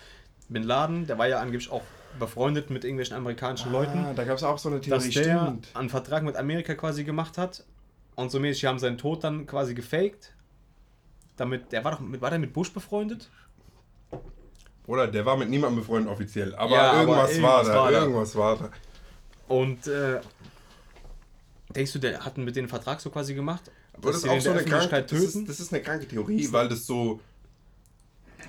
[0.50, 1.82] Bin Laden, der war ja angeblich auch
[2.20, 5.40] befreundet mit irgendwelchen amerikanischen Leuten, Ah, da gab es auch so eine dass Theorie, der
[5.48, 5.70] stimmt.
[5.74, 7.64] einen Vertrag mit Amerika quasi gemacht hat
[8.16, 10.34] und so mäßig haben seinen Tod dann quasi gefaked.
[11.38, 13.30] Damit, der war doch mit, war der mit Bush befreundet?
[14.88, 16.56] Oder der war mit niemandem befreundet offiziell.
[16.56, 17.76] Aber Ja, aber irgendwas, war irgendwas da.
[17.76, 18.02] war da.
[18.02, 18.70] irgendwas war da.
[19.48, 20.22] Und äh,
[21.76, 23.72] denkst du, der hat mit denen einen Vertrag so quasi gemacht?
[23.94, 25.46] Aber das ist auch so eine kranke, das ist, töten?
[25.48, 27.20] das ist eine kranke Theorie, weil das so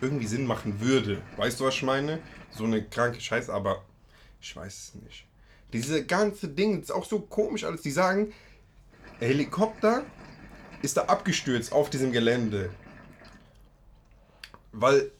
[0.01, 1.23] irgendwie Sinn machen würde.
[1.37, 2.21] Weißt du, was ich meine?
[2.51, 3.85] So eine kranke Scheiße, aber
[4.41, 5.27] ich weiß es nicht.
[5.73, 7.83] Diese ganze Ding ist auch so komisch alles.
[7.83, 8.33] Die sagen,
[9.19, 10.05] Helikopter
[10.83, 12.71] ist da abgestürzt auf diesem Gelände.
[14.73, 15.11] Weil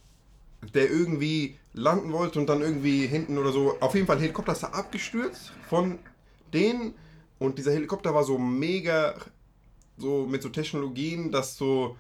[0.75, 3.77] der irgendwie landen wollte und dann irgendwie hinten oder so.
[3.81, 5.99] Auf jeden Fall, Helikopter ist da abgestürzt von
[6.53, 6.95] denen.
[7.39, 9.15] Und dieser Helikopter war so mega
[9.99, 11.97] so mit so Technologien, dass so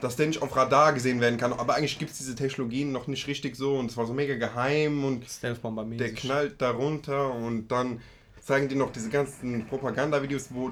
[0.00, 1.52] dass der nicht auf Radar gesehen werden kann.
[1.52, 4.36] Aber eigentlich gibt es diese Technologien noch nicht richtig so und es war so mega
[4.36, 5.24] geheim und
[6.00, 8.00] der knallt da runter und dann
[8.40, 10.70] zeigen die noch diese ganzen Propagandavideos, wo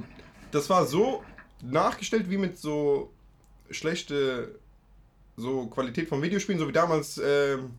[0.51, 1.23] das war so
[1.63, 3.13] nachgestellt wie mit so
[3.71, 4.59] schlechte
[5.37, 7.73] so Qualität von Videospielen, so wie damals ähm,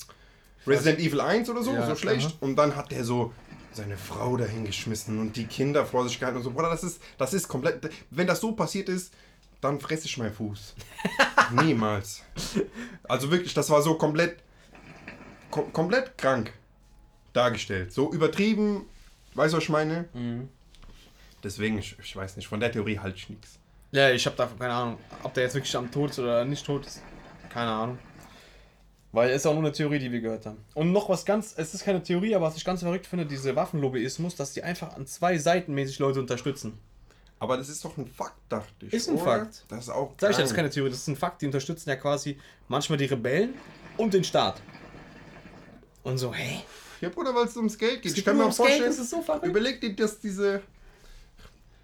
[0.67, 2.27] Resident Evil 1 oder so, Ja, so schlecht.
[2.27, 2.33] aha.
[2.41, 3.33] Und dann hat der so
[3.73, 6.51] seine Frau dahingeschmissen und die Kinder vor sich gehalten und so.
[6.51, 7.89] Bruder, das ist, das ist komplett.
[8.11, 9.13] Wenn das so passiert ist,
[9.61, 10.75] dann fresse ich meinen Fuß.
[11.51, 12.23] Niemals.
[13.03, 14.37] Also wirklich, das war so komplett,
[15.49, 16.53] kom komplett krank
[17.33, 17.93] dargestellt.
[17.93, 18.85] So übertrieben,
[19.33, 20.05] weißt du, was ich meine?
[20.13, 20.49] Mhm.
[21.43, 23.59] Deswegen, ich, ich weiß nicht, von der Theorie halte ich nichts.
[23.91, 26.65] Ja, ich habe davon keine Ahnung, ob der jetzt wirklich am Tod ist oder nicht
[26.65, 27.01] tot ist.
[27.49, 27.99] Keine Ahnung.
[29.13, 30.63] Weil es ist auch nur eine Theorie, die wir gehört haben.
[30.73, 33.55] Und noch was ganz, es ist keine Theorie, aber was ich ganz verrückt finde, diese
[33.55, 36.77] Waffenlobbyismus, dass die einfach an zwei Seiten mäßig Leute unterstützen.
[37.39, 38.93] Aber das ist doch ein Fakt, dachte ich.
[38.93, 39.25] Ist ein oder?
[39.25, 39.65] Fakt.
[39.67, 40.13] Das ist auch.
[40.19, 42.97] Sag ich, das ist keine Theorie, das ist ein Fakt, die unterstützen ja quasi manchmal
[42.97, 43.53] die Rebellen
[43.97, 44.61] und den Staat.
[46.03, 46.63] Und so, hä?
[47.01, 48.17] Ja, Bruder, weil es ums Geld geht.
[48.17, 50.63] Ich kann mir auch Geld, vorstellen, ist so überleg dir, dass diese.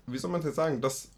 [0.08, 0.82] Wie soll man das jetzt sagen?
[0.82, 1.10] Dass.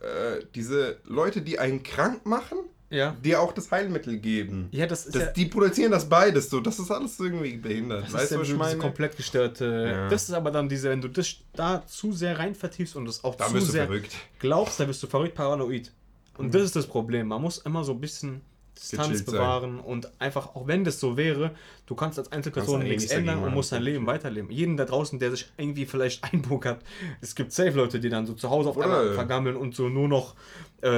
[0.00, 2.58] Äh, diese Leute, die einen krank machen,
[2.90, 3.10] Ja.
[3.22, 4.68] dir auch das Heilmittel geben.
[4.70, 5.30] Ja, das ist Das, ja...
[5.32, 6.60] Die produzieren das beides so.
[6.60, 8.04] Das ist alles irgendwie behindert.
[8.06, 8.78] Das weißt ist du, ja was ich meine?
[8.78, 9.92] komplett gestörte.
[9.94, 10.08] Ja.
[10.08, 13.22] Das ist aber dann diese, wenn du das da zu sehr rein vertiefst und das
[13.24, 14.16] auch Da zu bist du sehr verrückt.
[14.38, 15.92] glaubst, dann bist du verrückt paranoid.
[16.38, 17.28] Und das ist das Problem.
[17.28, 18.40] Man muss immer so ein bisschen
[18.78, 19.34] Distanz Gechillt sein.
[19.34, 21.50] bewahren und einfach, auch wenn das so wäre,
[21.86, 24.50] du kannst als Einzelperson Kannst nichts ändern und musst dein Leben weiterleben.
[24.50, 26.82] Jeden da draußen, der sich irgendwie vielleicht einbunkert,
[27.20, 29.88] es gibt safe Leute, die dann so zu Hause auf Oder- einmal vergammeln und so
[29.88, 30.34] nur noch,
[30.80, 30.88] äh,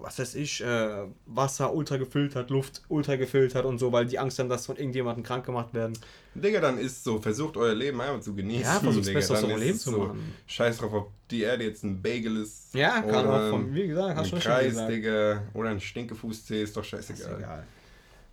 [0.00, 4.38] was weiß ich, äh, Wasser ultra gefiltert, Luft ultra gefiltert und so, weil die Angst
[4.38, 5.92] haben, dass von irgendjemandem krank gemacht werden.
[6.34, 8.62] Digga, dann ist so, versucht euer Leben einfach zu genießen.
[8.62, 9.18] Ja, versucht's Digga.
[9.20, 10.34] besser aus eurem ist Leben es zu so, machen.
[10.46, 12.74] Scheiß drauf, ob die Erde jetzt ein Bagel ist.
[12.74, 14.90] Ja, kann auch von, wie gesagt, hast du schon Kreis, gesagt.
[14.90, 15.42] Digga.
[15.52, 17.38] Oder ein Stinkefußzeh, ist doch Ist scheißegal.
[17.38, 17.66] egal.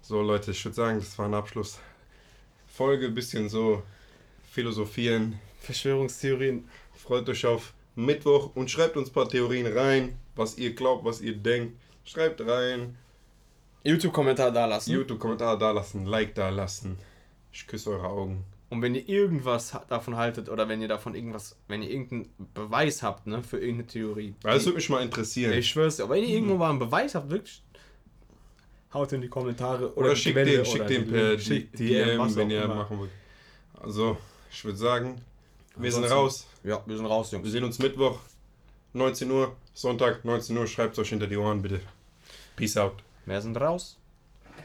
[0.02, 1.78] So, Leute, ich würde sagen, das war ein Abschluss.
[2.74, 3.84] Folge, bisschen so
[4.50, 5.38] philosophieren.
[5.60, 6.68] Verschwörungstheorien.
[6.96, 11.20] Freut euch auf Mittwoch und schreibt uns ein paar Theorien rein, was ihr glaubt, was
[11.20, 11.78] ihr denkt.
[12.06, 12.96] Schreibt rein,
[13.84, 14.92] YouTube-Kommentar da lassen.
[14.92, 16.98] YouTube-Kommentar da lassen, Like da lassen.
[17.52, 18.44] Ich küsse eure Augen.
[18.70, 23.02] Und wenn ihr irgendwas davon haltet oder wenn ihr davon irgendwas, wenn ihr irgendeinen Beweis
[23.02, 24.36] habt, ne, für irgendeine Theorie.
[24.44, 25.54] Das würde mich mal interessieren.
[25.54, 27.64] ich schwör's dir, aber wenn ihr irgendwo mal einen Beweis habt, wirklich,
[28.94, 32.50] haut in die Kommentare Oder, die schickt den, oder schickt den per DM, DM, wenn
[32.52, 32.76] ihr immer.
[32.76, 33.12] machen wollt.
[33.82, 34.18] Also,
[34.52, 35.22] ich würde sagen,
[35.76, 36.48] wir sind raus.
[36.64, 37.52] Ja, wir sind raus, Wir Jungs.
[37.52, 38.20] sehen uns Mittwoch,
[38.94, 40.68] 19 Uhr, Sonntag, 19 Uhr.
[40.68, 41.82] Schreibt es euch hinter die Ohren, bitte.
[42.56, 42.96] Peace out.
[43.26, 43.99] Wir sind raus.